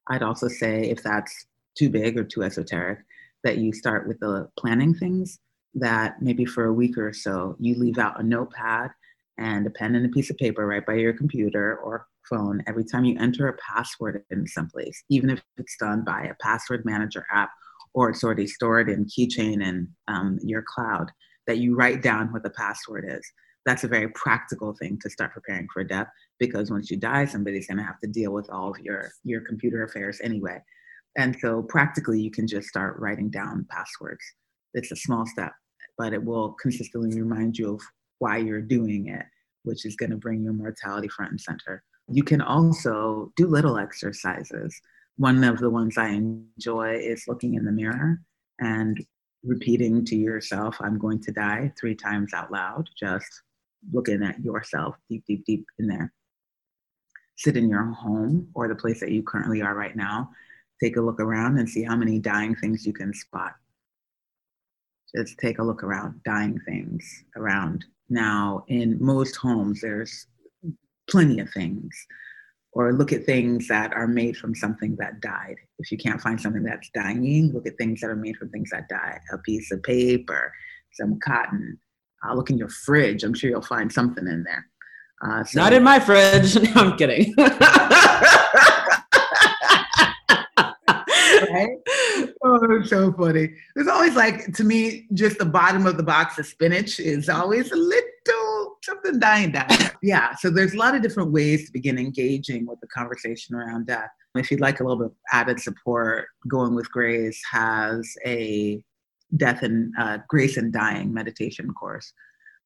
I'd 0.09 0.23
also 0.23 0.47
say 0.47 0.89
if 0.89 1.01
that's 1.01 1.45
too 1.77 1.89
big 1.89 2.17
or 2.17 2.23
too 2.23 2.43
esoteric, 2.43 2.99
that 3.43 3.57
you 3.57 3.73
start 3.73 4.07
with 4.07 4.19
the 4.19 4.49
planning 4.57 4.93
things 4.93 5.39
that 5.75 6.21
maybe 6.21 6.45
for 6.45 6.65
a 6.65 6.73
week 6.73 6.97
or 6.97 7.13
so, 7.13 7.55
you 7.59 7.75
leave 7.75 7.97
out 7.97 8.19
a 8.19 8.23
notepad 8.23 8.91
and 9.37 9.67
a 9.67 9.69
pen 9.69 9.95
and 9.95 10.05
a 10.05 10.09
piece 10.09 10.29
of 10.29 10.37
paper 10.37 10.65
right 10.65 10.85
by 10.85 10.93
your 10.93 11.13
computer 11.13 11.77
or 11.77 12.07
phone 12.29 12.63
every 12.67 12.83
time 12.83 13.05
you 13.05 13.17
enter 13.19 13.47
a 13.47 13.57
password 13.57 14.23
in 14.31 14.47
someplace, 14.47 15.03
even 15.09 15.29
if 15.29 15.43
it's 15.57 15.77
done 15.77 16.03
by 16.03 16.23
a 16.23 16.35
password 16.41 16.83
manager 16.85 17.25
app 17.31 17.51
or 17.93 18.09
it's 18.09 18.23
already 18.23 18.47
stored 18.47 18.89
in 18.89 19.05
keychain 19.05 19.65
and 19.65 19.87
um, 20.07 20.39
your 20.41 20.63
cloud, 20.67 21.11
that 21.47 21.59
you 21.59 21.75
write 21.75 22.01
down 22.01 22.31
what 22.31 22.43
the 22.43 22.49
password 22.49 23.05
is. 23.07 23.31
That's 23.65 23.83
a 23.83 23.87
very 23.87 24.09
practical 24.09 24.73
thing 24.73 24.99
to 25.01 25.09
start 25.09 25.33
preparing 25.33 25.67
for 25.73 25.83
death 25.83 26.07
because 26.39 26.69
once 26.69 26.91
you 26.91 26.97
die, 26.97 27.25
somebody's 27.25 27.67
going 27.67 27.77
to 27.77 27.83
have 27.83 27.99
to 28.01 28.07
deal 28.07 28.31
with 28.31 28.49
all 28.49 28.71
of 28.71 28.79
your 28.79 29.11
your 29.23 29.41
computer 29.41 29.83
affairs 29.83 30.21
anyway. 30.23 30.61
And 31.17 31.35
so 31.39 31.63
practically, 31.63 32.19
you 32.19 32.29
can 32.29 32.47
just 32.47 32.67
start 32.67 32.99
writing 32.99 33.29
down 33.29 33.65
passwords. 33.69 34.23
It's 34.73 34.91
a 34.91 34.95
small 34.95 35.25
step, 35.25 35.53
but 35.97 36.13
it 36.13 36.23
will 36.23 36.55
consistently 36.61 37.19
remind 37.19 37.57
you 37.57 37.75
of 37.75 37.81
why 38.19 38.37
you're 38.37 38.61
doing 38.61 39.07
it, 39.07 39.25
which 39.63 39.85
is 39.85 39.95
going 39.95 40.11
to 40.11 40.17
bring 40.17 40.43
your 40.43 40.53
mortality 40.53 41.07
front 41.07 41.31
and 41.31 41.41
center. 41.41 41.83
You 42.07 42.23
can 42.23 42.41
also 42.41 43.31
do 43.35 43.47
little 43.47 43.77
exercises. 43.77 44.79
One 45.17 45.43
of 45.43 45.59
the 45.59 45.69
ones 45.69 45.97
I 45.97 46.09
enjoy 46.09 46.97
is 46.97 47.23
looking 47.27 47.55
in 47.55 47.65
the 47.65 47.71
mirror 47.71 48.19
and 48.59 49.03
repeating 49.43 50.03
to 50.05 50.15
yourself, 50.15 50.77
I'm 50.81 50.99
going 50.99 51.21
to 51.21 51.31
die 51.31 51.71
three 51.79 51.95
times 51.95 52.33
out 52.33 52.51
loud, 52.51 52.89
just 52.99 53.41
looking 53.91 54.23
at 54.23 54.39
yourself 54.43 54.95
deep, 55.09 55.23
deep, 55.27 55.45
deep 55.45 55.65
in 55.79 55.87
there. 55.87 56.13
Sit 57.37 57.57
in 57.57 57.69
your 57.69 57.83
home 57.91 58.47
or 58.53 58.67
the 58.67 58.75
place 58.75 58.99
that 59.01 59.11
you 59.11 59.23
currently 59.23 59.61
are 59.61 59.75
right 59.75 59.95
now 59.95 60.29
take 60.81 60.97
a 60.97 61.01
look 61.01 61.19
around 61.19 61.57
and 61.57 61.69
see 61.69 61.83
how 61.83 61.95
many 61.95 62.19
dying 62.19 62.55
things 62.55 62.85
you 62.85 62.93
can 62.93 63.13
spot. 63.13 63.53
Just 65.15 65.37
take 65.37 65.59
a 65.59 65.63
look 65.63 65.83
around, 65.83 66.21
dying 66.25 66.59
things 66.65 67.23
around. 67.35 67.85
Now, 68.09 68.65
in 68.67 68.97
most 69.01 69.35
homes, 69.35 69.81
there's 69.81 70.27
plenty 71.09 71.39
of 71.39 71.49
things. 71.51 71.95
Or 72.73 72.91
look 72.91 73.13
at 73.13 73.25
things 73.25 73.69
that 73.69 73.93
are 73.93 74.07
made 74.07 74.35
from 74.35 74.53
something 74.53 74.97
that 74.99 75.21
died. 75.21 75.55
If 75.79 75.91
you 75.91 75.97
can't 75.97 76.19
find 76.19 76.39
something 76.39 76.63
that's 76.63 76.89
dying, 76.93 77.53
look 77.53 77.65
at 77.65 77.77
things 77.77 78.01
that 78.01 78.09
are 78.09 78.17
made 78.17 78.35
from 78.35 78.49
things 78.49 78.69
that 78.71 78.89
died. 78.89 79.21
A 79.31 79.37
piece 79.37 79.71
of 79.71 79.81
paper, 79.81 80.51
some 80.91 81.17
cotton. 81.21 81.79
Uh, 82.25 82.33
look 82.33 82.49
in 82.49 82.57
your 82.57 82.69
fridge. 82.69 83.23
I'm 83.23 83.33
sure 83.33 83.49
you'll 83.49 83.61
find 83.61 83.91
something 83.91 84.27
in 84.27 84.43
there. 84.43 84.67
Uh, 85.25 85.43
so 85.43 85.59
Not 85.59 85.73
in 85.73 85.83
my 85.83 85.99
fridge. 85.99 86.55
No, 86.75 86.81
I'm 86.81 86.97
kidding. 86.97 87.33
right? 91.55 91.77
Oh, 92.43 92.81
so 92.83 93.13
funny. 93.13 93.49
There's 93.75 93.87
always 93.87 94.15
like 94.15 94.53
to 94.53 94.63
me, 94.63 95.07
just 95.13 95.37
the 95.37 95.45
bottom 95.45 95.85
of 95.87 95.97
the 95.97 96.03
box 96.03 96.37
of 96.37 96.45
spinach 96.45 96.99
is 96.99 97.29
always 97.29 97.71
a 97.71 97.75
little 97.75 98.77
something 98.83 99.19
dying 99.19 99.51
down. 99.51 99.67
Yeah. 100.03 100.35
So 100.35 100.51
there's 100.51 100.75
a 100.75 100.77
lot 100.77 100.93
of 100.93 101.01
different 101.01 101.31
ways 101.31 101.65
to 101.65 101.71
begin 101.71 101.97
engaging 101.97 102.67
with 102.67 102.79
the 102.79 102.85
conversation 102.87 103.55
around 103.55 103.87
death. 103.87 104.09
If 104.35 104.51
you'd 104.51 104.59
like 104.59 104.79
a 104.79 104.83
little 104.83 104.99
bit 104.99 105.05
of 105.07 105.15
added 105.31 105.59
support, 105.59 106.27
Going 106.47 106.75
with 106.75 106.91
Grace 106.91 107.41
has 107.51 108.13
a 108.23 108.83
death 109.37 109.63
and 109.63 109.93
uh, 109.99 110.19
grace 110.27 110.57
and 110.57 110.71
dying 110.71 111.13
meditation 111.13 111.73
course 111.73 112.13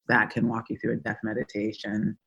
that 0.07 0.29
can 0.29 0.47
walk 0.47 0.69
you 0.69 0.77
through 0.77 0.93
a 0.93 0.97
death 0.97 1.19
meditation 1.23 2.17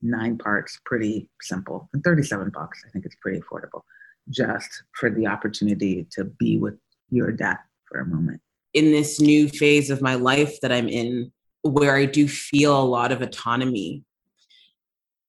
nine 0.00 0.36
parts 0.36 0.80
pretty 0.84 1.28
simple 1.40 1.88
and 1.92 2.02
37 2.02 2.50
bucks 2.50 2.82
i 2.86 2.90
think 2.90 3.04
it's 3.04 3.16
pretty 3.22 3.40
affordable 3.40 3.82
just 4.30 4.84
for 4.92 5.10
the 5.10 5.26
opportunity 5.26 6.06
to 6.10 6.24
be 6.24 6.58
with 6.58 6.74
your 7.10 7.32
death 7.32 7.60
for 7.88 8.00
a 8.00 8.06
moment. 8.06 8.40
In 8.74 8.86
this 8.86 9.20
new 9.20 9.48
phase 9.48 9.90
of 9.90 10.00
my 10.00 10.14
life 10.14 10.60
that 10.60 10.72
I'm 10.72 10.88
in, 10.88 11.32
where 11.62 11.94
I 11.94 12.06
do 12.06 12.26
feel 12.26 12.80
a 12.80 12.82
lot 12.82 13.12
of 13.12 13.22
autonomy 13.22 14.02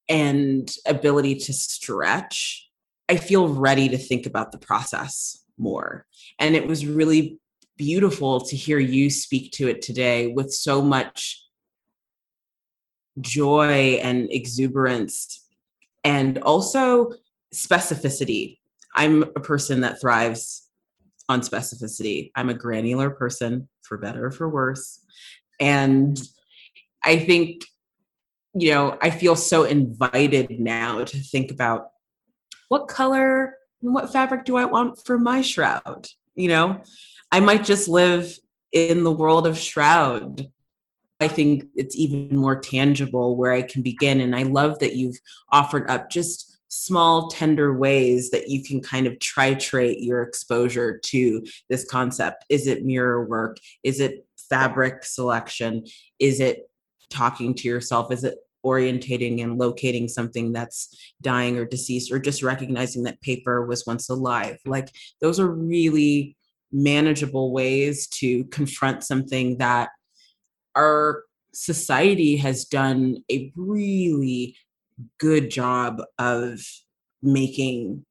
and 0.10 0.69
ability 0.88 1.36
to 1.36 1.54
stretch, 1.54 2.69
I 3.10 3.17
feel 3.17 3.50
ready 3.50 3.89
to 3.89 3.98
think 3.98 4.26
about 4.26 4.52
the 4.52 4.58
process 4.58 5.43
more. 5.58 6.06
And 6.39 6.56
it 6.56 6.67
was 6.67 6.86
really 6.86 7.39
beautiful 7.77 8.41
to 8.41 8.55
hear 8.55 8.79
you 8.79 9.09
speak 9.09 9.51
to 9.53 9.67
it 9.67 9.81
today 9.81 10.27
with 10.27 10.53
so 10.53 10.81
much 10.81 11.43
joy 13.19 13.99
and 14.01 14.31
exuberance 14.31 15.47
and 16.03 16.39
also 16.39 17.12
specificity 17.53 18.57
I'm 18.93 19.23
a 19.23 19.39
person 19.39 19.81
that 19.81 19.99
thrives 19.99 20.69
on 21.29 21.41
specificity. 21.41 22.31
I'm 22.36 22.49
a 22.49 22.53
granular 22.53 23.09
person, 23.09 23.67
for 23.81 23.97
better 23.97 24.27
or 24.27 24.31
for 24.31 24.47
worse. 24.47 24.99
And 25.59 26.19
I 27.03 27.17
think, 27.17 27.63
you 28.53 28.71
know, 28.71 28.97
I 29.01 29.09
feel 29.09 29.36
so 29.36 29.63
invited 29.63 30.59
now 30.59 31.03
to 31.03 31.17
think 31.17 31.51
about 31.51 31.89
what 32.69 32.88
color 32.88 33.55
and 33.81 33.93
what 33.93 34.12
fabric 34.12 34.45
do 34.45 34.57
I 34.57 34.65
want 34.65 35.03
for 35.05 35.17
my 35.17 35.41
shroud? 35.41 36.07
You 36.36 36.49
know, 36.49 36.81
I 37.34 37.39
might 37.39 37.63
just 37.63 37.88
live 37.88 38.38
in 38.72 39.04
the 39.04 39.12
world 39.12 39.48
of 39.48 39.58
shroud. 39.58 40.52
I 41.19 41.28
think 41.28 41.65
it's 41.74 41.96
even 41.96 42.38
more 42.38 42.60
tangible 42.60 43.36
where 43.36 43.52
I 43.52 43.63
can 43.63 43.82
begin. 43.82 44.22
And 44.22 44.36
I 44.36 44.43
love 44.43 44.78
that 44.80 44.96
you've 44.96 45.17
offered 45.52 45.89
up 45.89 46.12
just 46.12 46.60
small, 46.67 47.30
tender 47.30 47.76
ways 47.76 48.30
that 48.30 48.50
you 48.50 48.63
can 48.63 48.82
kind 48.82 49.08
of 49.08 49.13
titrate 49.13 50.06
your 50.06 50.22
exposure 50.22 51.00
to 51.06 51.43
this 51.72 51.86
concept. 51.86 52.46
Is 52.50 52.67
it 52.67 52.86
mirror 52.86 53.26
work? 53.26 53.58
Is 53.82 54.00
it 54.00 54.28
fabric 54.48 55.04
selection? 55.04 55.86
Is 56.19 56.39
it 56.39 56.69
talking 57.10 57.56
to 57.56 57.67
yourself? 57.67 58.12
Is 58.12 58.24
it 58.24 58.38
orientating 58.63 59.41
and 59.41 59.58
locating 59.58 60.08
something 60.08 60.54
that's 60.54 61.13
dying 61.19 61.58
or 61.58 61.65
deceased, 61.65 62.12
or 62.12 62.19
just 62.19 62.43
recognizing 62.43 63.04
that 63.04 63.22
paper 63.22 63.65
was 63.65 63.88
once 63.88 64.08
alive? 64.10 64.60
Like, 64.67 64.89
those 65.19 65.39
are 65.39 65.50
really 65.50 66.38
manageable 66.73 67.53
ways 67.53 68.07
to 68.07 68.43
confront 68.45 69.03
something 69.03 69.59
that 69.59 69.89
our 70.75 71.23
society 71.53 72.36
has 72.38 72.65
done 72.65 73.23
a 73.31 73.53
really 73.55 74.57
good 75.19 75.49
job 75.51 76.01
of 76.17 76.59
making 77.21 78.05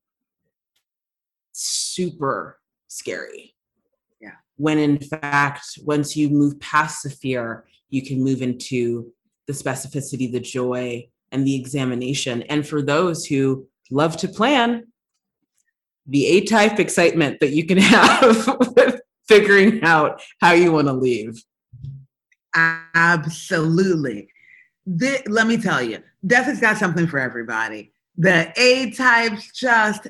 super 1.53 2.61
scary. 2.89 3.55
Yeah. 4.21 4.37
When 4.57 4.79
in 4.79 4.99
fact, 4.99 5.67
once 5.83 6.17
you 6.17 6.31
move 6.31 6.59
past 6.61 7.03
the 7.03 7.11
fear, 7.11 7.67
you 7.91 8.03
can 8.03 8.23
move 8.23 8.43
into 8.43 9.13
the 9.47 9.53
specificity, 9.53 10.31
the 10.31 10.41
joy, 10.41 11.09
and 11.33 11.47
the 11.47 11.57
examination. 11.57 12.43
And 12.43 12.67
for 12.67 12.81
those 12.81 13.27
who 13.27 13.67
love 13.91 14.17
to 14.19 14.29
plan, 14.29 14.92
the 16.07 16.27
A 16.27 16.41
type 16.45 16.79
excitement 16.79 17.41
that 17.41 17.51
you 17.51 17.67
can 17.67 17.79
have 17.79 18.47
with 18.77 19.01
figuring 19.29 19.83
out 19.83 20.21
how 20.41 20.53
you 20.53 20.73
want 20.73 20.89
to 20.89 20.93
leave. 20.93 21.43
Absolutely. 22.55 24.29
Let 24.87 25.47
me 25.47 25.57
tell 25.57 25.83
you, 25.83 25.99
death 26.27 26.47
has 26.47 26.61
got 26.61 26.77
something 26.77 27.07
for 27.07 27.19
everybody. 27.19 27.93
The 28.17 28.53
A 28.57 28.91
types 28.91 29.53
just, 29.53 30.09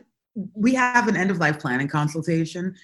we 0.54 0.74
have 0.74 1.08
an 1.08 1.16
end 1.16 1.30
of 1.30 1.38
life 1.38 1.60
planning 1.60 1.88
consultation 1.88 2.74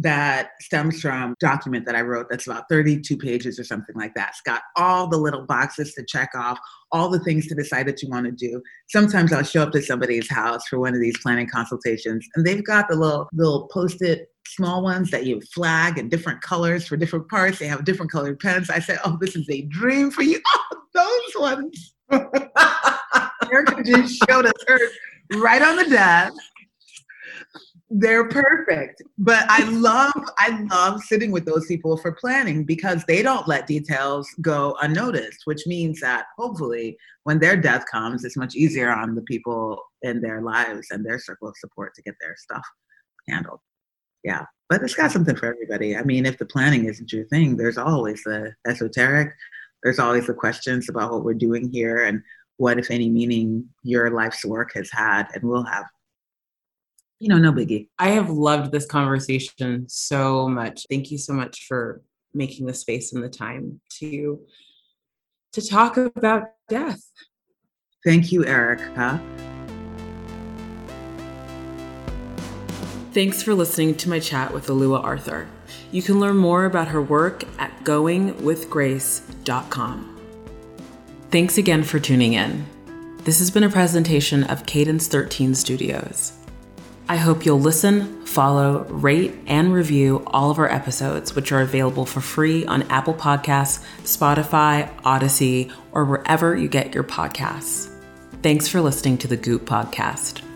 that 0.00 0.50
stems 0.60 1.00
from 1.00 1.34
document 1.40 1.84
that 1.84 1.96
I 1.96 2.02
wrote 2.02 2.26
that's 2.30 2.46
about 2.46 2.68
32 2.70 3.16
pages 3.16 3.58
or 3.58 3.64
something 3.64 3.96
like 3.96 4.14
that. 4.14 4.30
It's 4.30 4.40
got 4.40 4.62
all 4.76 5.08
the 5.08 5.16
little 5.16 5.44
boxes 5.44 5.92
to 5.94 6.04
check 6.04 6.30
off, 6.36 6.58
all 6.92 7.08
the 7.08 7.18
things 7.20 7.48
to 7.48 7.54
decide 7.54 7.86
that 7.88 8.00
you 8.02 8.08
want 8.08 8.26
to 8.26 8.32
do. 8.32 8.62
Sometimes 8.88 9.32
I'll 9.32 9.42
show 9.42 9.62
up 9.62 9.72
to 9.72 9.82
somebody's 9.82 10.30
house 10.30 10.66
for 10.68 10.78
one 10.78 10.94
of 10.94 11.00
these 11.00 11.18
planning 11.18 11.48
consultations 11.48 12.26
and 12.36 12.46
they've 12.46 12.64
got 12.64 12.88
the 12.88 12.96
little 12.96 13.28
little 13.32 13.68
post-it 13.72 14.28
small 14.46 14.82
ones 14.82 15.10
that 15.10 15.26
you 15.26 15.40
flag 15.52 15.98
in 15.98 16.08
different 16.08 16.40
colors 16.42 16.86
for 16.86 16.96
different 16.96 17.28
parts. 17.28 17.58
They 17.58 17.66
have 17.66 17.84
different 17.84 18.10
colored 18.10 18.38
pens. 18.38 18.70
I 18.70 18.78
said, 18.78 18.98
"Oh, 19.04 19.18
this 19.20 19.36
is 19.36 19.48
a 19.50 19.62
dream 19.62 20.10
for 20.10 20.22
you." 20.22 20.40
Oh, 21.00 21.30
those 21.32 21.42
ones. 21.42 21.94
Erica 23.52 23.82
just 23.84 24.24
showed 24.28 24.46
us 24.46 24.52
hers 24.66 24.90
right 25.34 25.62
on 25.62 25.76
the 25.76 25.84
desk. 25.84 26.34
They're 27.90 28.28
perfect. 28.28 29.02
But 29.16 29.46
I 29.48 29.64
love, 29.64 30.12
I 30.38 30.60
love 30.70 31.00
sitting 31.02 31.30
with 31.30 31.46
those 31.46 31.66
people 31.66 31.96
for 31.96 32.12
planning 32.12 32.64
because 32.64 33.04
they 33.04 33.22
don't 33.22 33.48
let 33.48 33.66
details 33.66 34.28
go 34.42 34.76
unnoticed, 34.82 35.42
which 35.46 35.66
means 35.66 36.00
that 36.00 36.26
hopefully 36.36 36.98
when 37.24 37.38
their 37.38 37.56
death 37.56 37.84
comes, 37.90 38.24
it's 38.24 38.36
much 38.36 38.54
easier 38.54 38.90
on 38.90 39.14
the 39.14 39.22
people 39.22 39.82
in 40.02 40.20
their 40.20 40.42
lives 40.42 40.88
and 40.90 41.04
their 41.04 41.18
circle 41.18 41.48
of 41.48 41.56
support 41.56 41.94
to 41.94 42.02
get 42.02 42.14
their 42.20 42.36
stuff 42.36 42.64
handled. 43.26 43.60
Yeah. 44.22 44.44
But 44.68 44.82
it's 44.82 44.94
got 44.94 45.12
something 45.12 45.36
for 45.36 45.46
everybody. 45.46 45.96
I 45.96 46.02
mean, 46.02 46.26
if 46.26 46.36
the 46.36 46.44
planning 46.44 46.84
isn't 46.84 47.12
your 47.12 47.24
thing, 47.26 47.56
there's 47.56 47.78
always 47.78 48.22
the 48.22 48.52
esoteric, 48.66 49.32
there's 49.82 49.98
always 49.98 50.26
the 50.26 50.34
questions 50.34 50.90
about 50.90 51.10
what 51.10 51.24
we're 51.24 51.34
doing 51.34 51.70
here 51.70 52.04
and 52.04 52.22
what, 52.58 52.78
if 52.78 52.90
any, 52.90 53.08
meaning 53.08 53.66
your 53.82 54.10
life's 54.10 54.44
work 54.44 54.72
has 54.74 54.90
had 54.92 55.28
and 55.32 55.44
will 55.44 55.64
have. 55.64 55.86
You 57.18 57.28
know, 57.28 57.38
no 57.38 57.52
biggie. 57.52 57.88
I 57.98 58.10
have 58.10 58.30
loved 58.30 58.70
this 58.70 58.86
conversation 58.86 59.88
so 59.88 60.48
much. 60.48 60.86
Thank 60.88 61.10
you 61.10 61.18
so 61.18 61.32
much 61.32 61.66
for 61.66 62.00
making 62.32 62.66
the 62.66 62.74
space 62.74 63.12
and 63.12 63.24
the 63.24 63.28
time 63.28 63.80
to 63.98 64.40
to 65.52 65.66
talk 65.66 65.96
about 65.96 66.44
death. 66.68 67.02
Thank 68.04 68.30
you, 68.30 68.46
Erica. 68.46 69.20
Thanks 73.12 73.42
for 73.42 73.54
listening 73.54 73.96
to 73.96 74.08
my 74.08 74.20
chat 74.20 74.52
with 74.52 74.68
Alua 74.68 75.02
Arthur. 75.02 75.48
You 75.90 76.02
can 76.02 76.20
learn 76.20 76.36
more 76.36 76.66
about 76.66 76.86
her 76.88 77.00
work 77.02 77.42
at 77.58 77.72
goingwithgrace.com. 77.82 80.14
Thanks 81.30 81.58
again 81.58 81.82
for 81.82 81.98
tuning 81.98 82.32
in. 82.34 82.64
This 83.24 83.40
has 83.40 83.50
been 83.50 83.64
a 83.64 83.70
presentation 83.70 84.44
of 84.44 84.64
Cadence 84.66 85.08
13 85.08 85.54
Studios. 85.54 86.37
I 87.10 87.16
hope 87.16 87.46
you'll 87.46 87.60
listen, 87.60 88.26
follow, 88.26 88.84
rate, 88.84 89.34
and 89.46 89.72
review 89.72 90.22
all 90.26 90.50
of 90.50 90.58
our 90.58 90.70
episodes, 90.70 91.34
which 91.34 91.52
are 91.52 91.62
available 91.62 92.04
for 92.04 92.20
free 92.20 92.66
on 92.66 92.82
Apple 92.90 93.14
Podcasts, 93.14 93.82
Spotify, 94.02 94.94
Audacy, 95.02 95.72
or 95.92 96.04
wherever 96.04 96.54
you 96.54 96.68
get 96.68 96.94
your 96.94 97.04
podcasts. 97.04 97.90
Thanks 98.42 98.68
for 98.68 98.82
listening 98.82 99.16
to 99.18 99.28
the 99.28 99.38
Goop 99.38 99.64
Podcast. 99.64 100.47